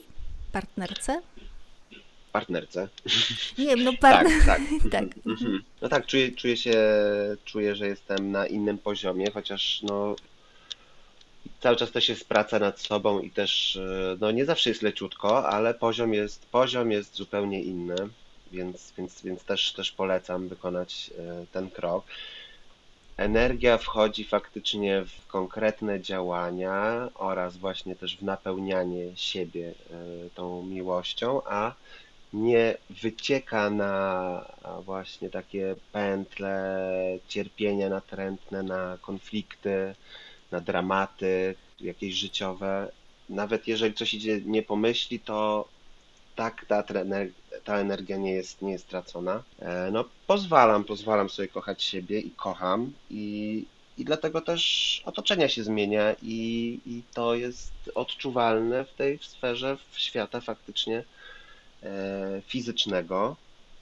Partnerce? 0.51 1.21
Partnerce. 2.31 2.87
Nie 3.57 3.65
wiem, 3.65 3.83
no 3.83 3.91
Tak, 4.01 4.01
partner... 4.01 4.45
tak. 4.45 4.61
tak. 4.91 5.03
Mhm. 5.25 5.63
No 5.81 5.89
tak, 5.89 6.05
czuję, 6.05 6.31
czuję 6.31 6.57
się, 6.57 6.77
czuję, 7.45 7.75
że 7.75 7.87
jestem 7.87 8.31
na 8.31 8.47
innym 8.47 8.77
poziomie, 8.77 9.31
chociaż 9.31 9.79
no 9.83 10.15
cały 11.65 11.77
czas 11.77 11.91
też 11.91 12.09
jest 12.09 12.27
praca 12.27 12.59
nad 12.59 12.79
sobą 12.79 13.19
i 13.19 13.31
też 13.31 13.75
e, 13.75 14.17
no 14.19 14.31
nie 14.31 14.45
zawsze 14.45 14.69
jest 14.69 14.81
leciutko, 14.81 15.49
ale 15.49 15.73
poziom 15.73 16.13
jest, 16.13 16.45
poziom 16.45 16.91
jest 16.91 17.15
zupełnie 17.15 17.61
inny, 17.63 17.95
więc, 18.51 18.93
więc, 18.97 19.21
więc 19.21 19.43
też, 19.43 19.73
też 19.73 19.91
polecam 19.91 20.47
wykonać 20.47 21.11
e, 21.19 21.45
ten 21.51 21.69
krok. 21.69 22.05
Energia 23.17 23.77
wchodzi 23.77 24.23
faktycznie 24.23 25.01
w 25.01 25.27
konkretne 25.27 26.01
działania 26.01 27.09
oraz 27.15 27.57
właśnie 27.57 27.95
też 27.95 28.17
w 28.17 28.23
napełnianie 28.23 29.05
siebie 29.15 29.69
e, 29.69 29.95
tą 30.35 30.63
miłością, 30.63 31.41
a 31.45 31.73
nie 32.33 32.77
wycieka 32.89 33.69
na 33.69 34.45
właśnie 34.81 35.29
takie 35.29 35.75
pętle 35.91 37.19
cierpienia 37.27 37.89
natrętne, 37.89 38.63
na 38.63 38.97
konflikty, 39.01 39.95
na 40.55 40.61
dramaty 40.61 41.55
jakieś 41.81 42.13
życiowe. 42.15 42.91
Nawet 43.29 43.67
jeżeli 43.67 43.93
coś 43.95 44.13
idzie 44.13 44.41
nie 44.45 44.63
pomyśli, 44.63 45.19
to 45.19 45.67
tak 46.35 46.65
ta, 46.65 46.83
ta 47.63 47.77
energia 47.79 48.17
nie 48.17 48.33
jest, 48.33 48.61
nie 48.61 48.71
jest 48.71 48.87
tracona. 48.87 49.43
E, 49.59 49.89
No, 49.91 50.05
pozwalam, 50.27 50.83
pozwalam 50.83 51.29
sobie 51.29 51.47
kochać 51.47 51.83
siebie 51.83 52.19
i 52.19 52.31
kocham 52.31 52.93
i, 53.09 53.65
i 53.97 54.05
dlatego 54.05 54.41
też 54.41 55.01
otoczenie 55.05 55.49
się 55.49 55.63
zmienia 55.63 56.15
i, 56.21 56.79
i 56.85 57.01
to 57.13 57.35
jest 57.35 57.73
odczuwalne 57.95 58.85
w 58.85 58.93
tej 58.93 59.19
sferze 59.21 59.77
w 59.91 59.99
świata 59.99 60.41
faktycznie 60.41 61.03
e, 61.83 62.41
fizycznego 62.47 63.35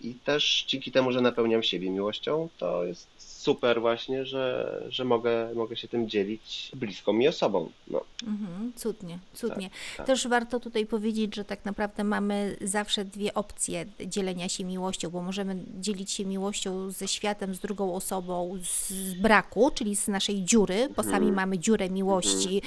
i 0.04 0.13
też 0.13 0.66
dzięki 0.68 0.92
temu, 0.92 1.12
że 1.12 1.22
napełniam 1.22 1.63
siebie 1.63 1.89
miłością, 1.89 2.50
to 2.58 2.84
jest 2.84 3.08
super 3.18 3.82
właśnie, 3.82 4.26
że, 4.26 4.84
że 4.89 5.06
mogę, 5.06 5.54
mogę 5.56 5.76
się 5.76 5.88
tym 5.88 6.10
dzielić 6.10 6.72
bliską 6.76 7.13
mi 7.13 7.28
osobą. 7.28 7.70
No, 7.88 8.02
Mhm, 8.28 8.74
cudnie, 8.76 9.20
cudnie. 9.34 9.70
tak. 9.98 10.08
Też 10.08 10.28
warto 10.28 10.60
tutaj 10.60 10.86
powiedzieć, 10.86 11.36
że 11.36 11.46
tak 11.46 11.66
naprawdę 11.66 12.04
mamy 12.04 12.58
zawsze 12.62 13.06
dwie 13.06 13.34
opcje 13.34 13.86
dzielenia 14.06 14.50
się 14.50 14.63
miłością, 14.66 15.10
bo 15.10 15.22
możemy 15.22 15.56
dzielić 15.80 16.12
się 16.12 16.26
miłością 16.26 16.92
ze 16.92 17.08
światem, 17.08 17.56
z 17.56 17.60
drugą 17.60 17.94
osobą 17.96 18.58
z 18.63 19.13
braku, 19.13 19.72
czyli 19.72 19.96
z 19.96 20.08
naszej 20.08 20.44
dziury, 20.44 20.89
bo 20.96 21.04
sami 21.04 21.16
Mhm. 21.16 21.36
mamy 21.36 21.60
dziurę 21.60 21.89
miłości 21.89 22.62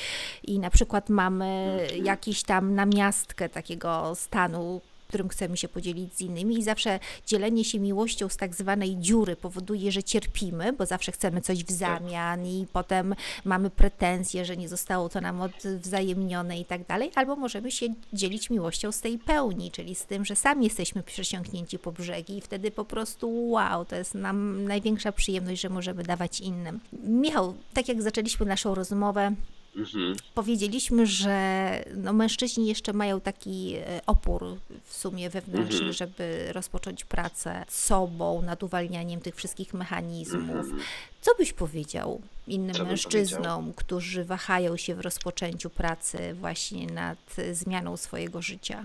i 0.44 0.58
na 0.58 0.70
przykład 0.70 1.08
mamy 1.08 1.78
Mhm. 1.82 2.04
jakiś 2.04 2.42
tam 2.42 2.74
namiastkę 2.74 3.48
takiego 3.48 4.12
stanu 4.14 4.80
którym 5.08 5.28
chcemy 5.28 5.56
się 5.56 5.68
podzielić 5.68 6.14
z 6.14 6.20
innymi 6.20 6.58
i 6.58 6.62
zawsze 6.62 7.00
dzielenie 7.26 7.64
się 7.64 7.80
miłością 7.80 8.28
z 8.28 8.36
tak 8.36 8.54
zwanej 8.54 8.96
dziury 8.96 9.36
powoduje, 9.36 9.92
że 9.92 10.02
cierpimy, 10.02 10.72
bo 10.72 10.86
zawsze 10.86 11.12
chcemy 11.12 11.40
coś 11.40 11.64
w 11.64 11.70
zamian 11.70 12.46
i 12.46 12.66
potem 12.72 13.14
mamy 13.44 13.70
pretensje, 13.70 14.44
że 14.44 14.56
nie 14.56 14.68
zostało 14.68 15.08
to 15.08 15.20
nam 15.20 15.40
odwzajemnione 15.40 16.60
i 16.60 16.64
tak 16.64 16.86
dalej, 16.86 17.10
albo 17.14 17.36
możemy 17.36 17.70
się 17.70 17.86
dzielić 18.12 18.50
miłością 18.50 18.92
z 18.92 19.00
tej 19.00 19.18
pełni, 19.18 19.70
czyli 19.70 19.94
z 19.94 20.06
tym, 20.06 20.24
że 20.24 20.36
sami 20.36 20.64
jesteśmy 20.64 21.02
przesiąknięci 21.02 21.78
po 21.78 21.92
brzegi 21.92 22.36
i 22.38 22.40
wtedy 22.40 22.70
po 22.70 22.84
prostu 22.84 23.50
wow, 23.50 23.84
to 23.84 23.96
jest 23.96 24.14
nam 24.14 24.64
największa 24.64 25.12
przyjemność, 25.12 25.60
że 25.60 25.68
możemy 25.68 26.02
dawać 26.02 26.40
innym. 26.40 26.80
Michał, 27.02 27.54
tak 27.74 27.88
jak 27.88 28.02
zaczęliśmy 28.02 28.46
naszą 28.46 28.74
rozmowę, 28.74 29.34
Mhm. 29.76 30.16
Powiedzieliśmy, 30.34 31.06
że 31.06 31.84
no, 31.96 32.12
mężczyźni 32.12 32.66
jeszcze 32.66 32.92
mają 32.92 33.20
taki 33.20 33.74
e, 33.76 34.00
opór 34.06 34.56
w 34.84 34.94
sumie 34.94 35.30
wewnętrzny, 35.30 35.76
Mhm. 35.76 35.92
żeby 35.92 36.52
rozpocząć 36.52 37.04
pracę 37.04 37.64
sobą, 37.68 38.42
nad 38.42 38.62
uwalnianiem 38.62 39.20
tych 39.20 39.36
wszystkich 39.36 39.74
mechanizmów. 39.74 40.50
Mhm. 40.50 40.80
Co 41.20 41.34
byś 41.34 41.52
powiedział 41.52 42.20
innym 42.46 42.74
Co 42.74 42.84
mężczyznom, 42.84 43.72
którzy 43.72 44.24
wahają 44.24 44.76
się 44.76 44.94
w 44.94 45.00
rozpoczęciu 45.00 45.70
pracy 45.70 46.34
właśnie 46.34 46.86
nad 46.86 47.36
zmianą 47.52 47.96
swojego 47.96 48.42
życia? 48.42 48.84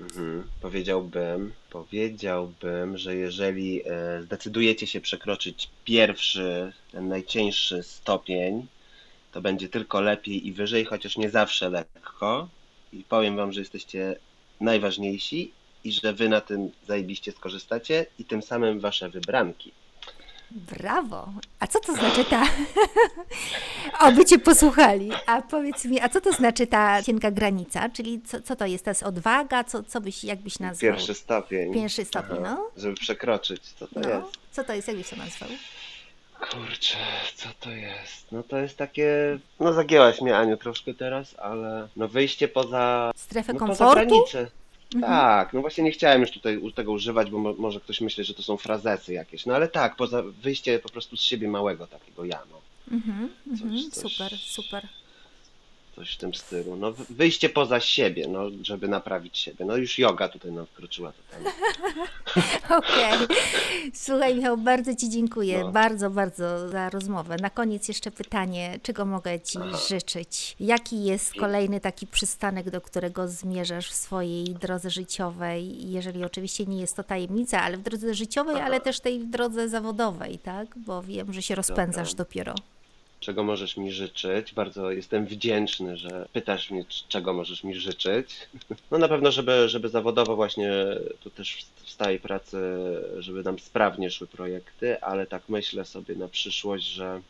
Mhm. 0.00 0.44
Powiedziałbym, 0.60 1.52
powiedziałbym, 1.70 2.98
że 2.98 3.16
jeżeli 3.16 3.82
e, 3.86 4.22
zdecydujecie 4.22 4.86
się 4.86 5.00
przekroczyć 5.00 5.70
pierwszy, 5.84 6.72
ten 6.92 7.08
najcieńszy 7.08 7.82
stopień, 7.82 8.66
to 9.36 9.40
będzie 9.42 9.68
tylko 9.68 10.00
lepiej 10.00 10.46
i 10.46 10.52
wyżej, 10.52 10.84
chociaż 10.84 11.16
nie 11.16 11.30
zawsze 11.30 11.70
lekko. 11.70 12.48
I 12.92 13.04
powiem 13.04 13.36
wam, 13.36 13.52
że 13.52 13.60
jesteście 13.60 14.16
najważniejsi 14.60 15.52
i 15.84 15.92
że 15.92 16.12
wy 16.12 16.28
na 16.28 16.40
tym 16.40 16.70
zajebiście 16.88 17.32
skorzystacie 17.32 18.06
i 18.18 18.24
tym 18.24 18.42
samym 18.42 18.80
wasze 18.80 19.08
wybranki. 19.08 19.72
Brawo! 20.50 21.28
A 21.60 21.66
co 21.66 21.80
to 21.80 21.92
znaczy 21.94 22.24
ta... 22.24 22.42
Oby 24.08 24.24
Cię 24.24 24.38
posłuchali. 24.38 25.10
A 25.26 25.42
powiedz 25.42 25.84
mi, 25.84 26.00
a 26.00 26.08
co 26.08 26.20
to 26.20 26.32
znaczy 26.32 26.66
ta 26.66 27.02
cienka 27.02 27.30
granica? 27.30 27.88
Czyli 27.88 28.20
co, 28.22 28.40
co 28.42 28.56
to 28.56 28.66
jest? 28.66 28.84
To 28.84 28.90
jest 28.90 29.02
odwaga? 29.02 29.64
Co, 29.64 29.82
co 29.82 30.00
byś, 30.00 30.24
jak 30.24 30.38
byś 30.38 30.58
nazwał? 30.58 30.92
Pierwszy 30.92 31.14
stopień. 31.14 31.74
Pierwszy 31.74 32.04
stopień, 32.04 32.36
Aha. 32.44 32.56
no. 32.58 32.70
Żeby 32.82 32.94
przekroczyć, 32.94 33.62
co 33.62 33.86
to 33.86 34.00
No, 34.00 34.08
jest? 34.08 34.28
co 34.52 34.64
to 34.64 34.72
jest? 34.74 34.88
Jak 34.88 34.96
byś 34.96 35.08
to 35.08 35.16
nazwał? 35.16 35.48
Kurczę, 36.40 36.96
co 37.34 37.48
to 37.60 37.70
jest? 37.70 38.32
No 38.32 38.42
to 38.42 38.56
jest 38.58 38.76
takie. 38.76 39.38
No 39.60 39.72
zagięłaś 39.72 40.20
mnie 40.20 40.36
Aniu 40.36 40.56
troszkę 40.56 40.94
teraz, 40.94 41.34
ale 41.38 41.88
no 41.96 42.08
wyjście 42.08 42.48
poza. 42.48 43.12
Strefę 43.16 43.52
No 43.52 43.58
poza 43.58 43.68
komfortu? 43.84 44.08
granice. 44.08 44.50
Mhm. 44.94 45.12
Tak, 45.12 45.52
no 45.52 45.60
właśnie 45.60 45.84
nie 45.84 45.90
chciałem 45.92 46.20
już 46.20 46.30
tutaj 46.30 46.60
tego 46.74 46.92
używać, 46.92 47.30
bo 47.30 47.38
mo 47.38 47.52
może 47.52 47.80
ktoś 47.80 48.00
myśli, 48.00 48.24
że 48.24 48.34
to 48.34 48.42
są 48.42 48.56
frazesy 48.56 49.12
jakieś. 49.12 49.46
No 49.46 49.54
ale 49.54 49.68
tak, 49.68 49.96
poza 49.96 50.22
wyjście 50.22 50.78
po 50.78 50.88
prostu 50.88 51.16
z 51.16 51.20
siebie 51.20 51.48
małego 51.48 51.86
takiego 51.86 52.24
ja, 52.24 52.42
no. 52.50 52.60
Mhm, 52.96 53.28
mhm, 53.52 53.90
coś- 53.90 54.12
Super, 54.12 54.38
super. 54.38 54.88
Coś 55.96 56.14
w 56.14 56.18
tym 56.18 56.34
stylu. 56.34 56.76
No 56.76 56.92
wy- 56.92 57.04
wyjście 57.10 57.48
poza 57.48 57.80
siebie, 57.80 58.28
no, 58.28 58.40
żeby 58.62 58.88
naprawić 58.88 59.38
siebie. 59.38 59.64
No 59.64 59.76
już 59.76 59.98
yoga 59.98 60.28
tutaj 60.28 60.52
nam 60.52 60.66
wkroczyła 60.66 61.12
totalnie. 61.12 61.50
Okej. 62.78 63.18
Słuchaj, 63.94 64.34
Michał, 64.36 64.56
bardzo 64.56 64.94
Ci 64.94 65.10
dziękuję. 65.10 65.60
No. 65.60 65.72
Bardzo, 65.72 66.10
bardzo 66.10 66.68
za 66.68 66.90
rozmowę. 66.90 67.36
Na 67.40 67.50
koniec 67.50 67.88
jeszcze 67.88 68.10
pytanie, 68.10 68.78
czego 68.82 69.04
mogę 69.04 69.40
Ci 69.40 69.58
życzyć? 69.88 70.56
Jaki 70.60 71.04
jest 71.04 71.34
kolejny 71.34 71.80
taki 71.80 72.06
przystanek, 72.06 72.70
do 72.70 72.80
którego 72.80 73.28
zmierzasz 73.28 73.90
w 73.90 73.94
swojej 73.94 74.44
drodze 74.44 74.90
życiowej? 74.90 75.90
Jeżeli 75.90 76.24
oczywiście 76.24 76.66
nie 76.66 76.80
jest 76.80 76.96
to 76.96 77.04
tajemnica, 77.04 77.62
ale 77.62 77.76
w 77.76 77.82
drodze 77.82 78.14
życiowej, 78.14 78.60
ale 78.60 78.80
też 78.80 79.00
tej 79.00 79.20
w 79.20 79.30
drodze 79.30 79.68
zawodowej, 79.68 80.38
tak? 80.38 80.78
Bo 80.78 81.02
wiem, 81.02 81.32
że 81.32 81.42
się 81.42 81.54
rozpędzasz 81.54 82.10
Dobra. 82.14 82.24
dopiero. 82.24 82.54
Czego 83.20 83.44
możesz 83.44 83.76
mi 83.76 83.92
życzyć? 83.92 84.54
Bardzo 84.54 84.90
jestem 84.90 85.26
wdzięczny, 85.26 85.96
że 85.96 86.28
pytasz 86.32 86.70
mnie, 86.70 86.84
czego 87.08 87.32
możesz 87.32 87.64
mi 87.64 87.74
życzyć. 87.74 88.28
No 88.90 88.98
na 88.98 89.08
pewno, 89.08 89.30
żeby, 89.30 89.68
żeby 89.68 89.88
zawodowo 89.88 90.36
właśnie 90.36 90.72
tu 91.20 91.30
też 91.30 91.66
w 91.84 91.90
stałej 91.90 92.20
pracy, 92.20 92.58
żeby 93.18 93.42
nam 93.42 93.58
sprawnie 93.58 94.10
szły 94.10 94.26
projekty, 94.26 95.00
ale 95.00 95.26
tak 95.26 95.48
myślę 95.48 95.84
sobie 95.84 96.14
na 96.14 96.28
przyszłość, 96.28 96.84
że, 96.84 97.22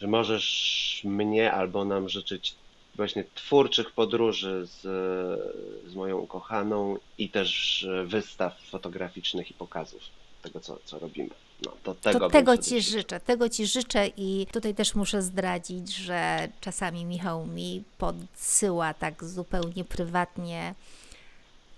że 0.00 0.06
możesz 0.06 1.00
mnie 1.04 1.52
albo 1.52 1.84
nam 1.84 2.08
życzyć 2.08 2.54
właśnie 2.94 3.24
twórczych 3.34 3.90
podróży 3.90 4.66
z, 4.66 4.80
z 5.90 5.94
moją 5.94 6.18
ukochaną 6.18 6.98
i 7.18 7.28
też 7.28 7.86
wystaw 8.04 8.60
fotograficznych 8.60 9.50
i 9.50 9.54
pokazów 9.54 10.02
tego, 10.42 10.60
co, 10.60 10.78
co 10.84 10.98
robimy. 10.98 11.30
No, 11.64 11.72
to 11.82 11.94
tego, 11.94 12.18
To 12.20 12.30
tego 12.30 12.56
Ci 12.58 12.82
życzył. 12.82 12.98
życzę, 13.00 13.20
tego 13.20 13.48
Ci 13.48 13.66
życzę 13.66 14.06
i 14.16 14.46
tutaj 14.52 14.74
też 14.74 14.94
muszę 14.94 15.22
zdradzić, 15.22 15.94
że 15.96 16.48
czasami 16.60 17.04
Michał 17.04 17.46
mi 17.46 17.84
podsyła 17.98 18.94
tak 18.94 19.24
zupełnie 19.24 19.84
prywatnie 19.84 20.74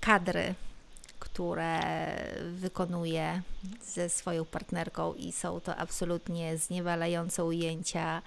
kadry, 0.00 0.54
które 1.18 1.80
wykonuje 2.52 3.42
ze 3.84 4.08
swoją 4.08 4.44
partnerką 4.44 5.14
i 5.14 5.32
są 5.32 5.60
to 5.60 5.76
absolutnie 5.76 6.58
zniewalające 6.58 7.44
ujęcia. 7.44 8.22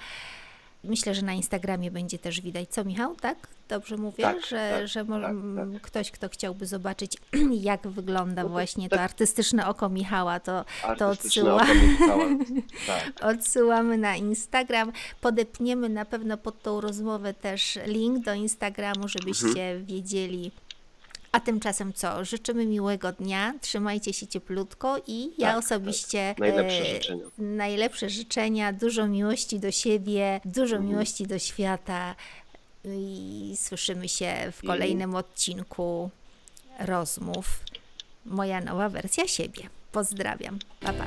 Myślę, 0.84 1.15
że 1.15 1.22
na 1.22 1.34
Instagramie 1.34 1.91
będzie 1.91 2.19
też 2.19 2.41
widać. 2.41 2.69
Co, 2.69 2.84
Michał, 2.84 3.15
tak? 3.15 3.48
Dobrze 3.67 3.98
mówię, 3.98 4.24
Tak, 4.24 4.46
że, 4.46 4.72
tak, 4.80 4.88
że 4.88 5.06
tak, 5.06 5.24
m, 5.30 5.80
ktoś, 5.82 6.12
kto 6.12 6.30
chciałby 6.30 6.65
zobaczyć, 6.65 7.17
jak 7.62 7.88
wygląda 7.88 8.41
No 8.43 8.48
to 8.48 8.52
właśnie 8.52 8.89
tak- 8.89 9.00
to 9.00 9.04
artystyczne 9.04 9.67
oko 9.67 9.89
Michała, 9.89 10.39
to, 10.39 10.65
to 10.98 11.10
odsyła. 11.10 11.65
Michała. 11.74 12.26
Tak. 12.88 13.12
Odsyłamy 13.22 13.98
na 13.98 14.15
Instagram. 14.15 14.91
Podepniemy 15.22 15.89
na 15.89 16.06
pewno 16.06 16.38
pod 16.38 16.62
tą 16.62 16.82
rozmowę 16.82 17.34
też 17.34 17.80
link 17.86 18.26
do 18.26 18.34
Instagramu, 18.34 19.08
żebyście 19.08 19.46
Mhm. 19.48 19.86
wiedzieli. 19.86 20.52
A 21.34 21.39
tymczasem 21.39 21.93
co? 21.93 22.26
Życzymy 22.26 22.65
miłego 22.65 23.12
dnia, 23.12 23.54
trzymajcie 23.62 24.13
się 24.13 24.28
cieplutko 24.28 24.98
i 25.08 25.30
ja 25.38 25.48
Tak, 25.54 25.58
osobiście 25.65 26.36
Najlepsze 26.39 26.82
e, 26.82 26.93
życzenia. 26.96 27.24
najlepsze 27.38 28.10
życzenia, 28.10 28.74
dużo 28.74 29.08
miłości 29.08 29.60
do 29.60 29.72
siebie, 29.72 30.41
dużo 30.46 30.76
Mhm. 30.76 30.91
miłości 30.91 31.28
do 31.28 31.39
świata 31.39 32.15
i 32.86 33.54
słyszymy 33.58 34.10
się 34.10 34.34
w 34.52 34.63
I- 34.63 34.67
kolejnym 34.67 35.15
odcinku 35.15 36.10
rozmów. 36.80 37.60
Moja 38.26 38.62
nowa 38.62 38.89
wersja 38.89 39.28
siebie. 39.28 39.62
Pozdrawiam. 39.91 40.60
Pa, 40.80 40.93
pa. 40.93 41.06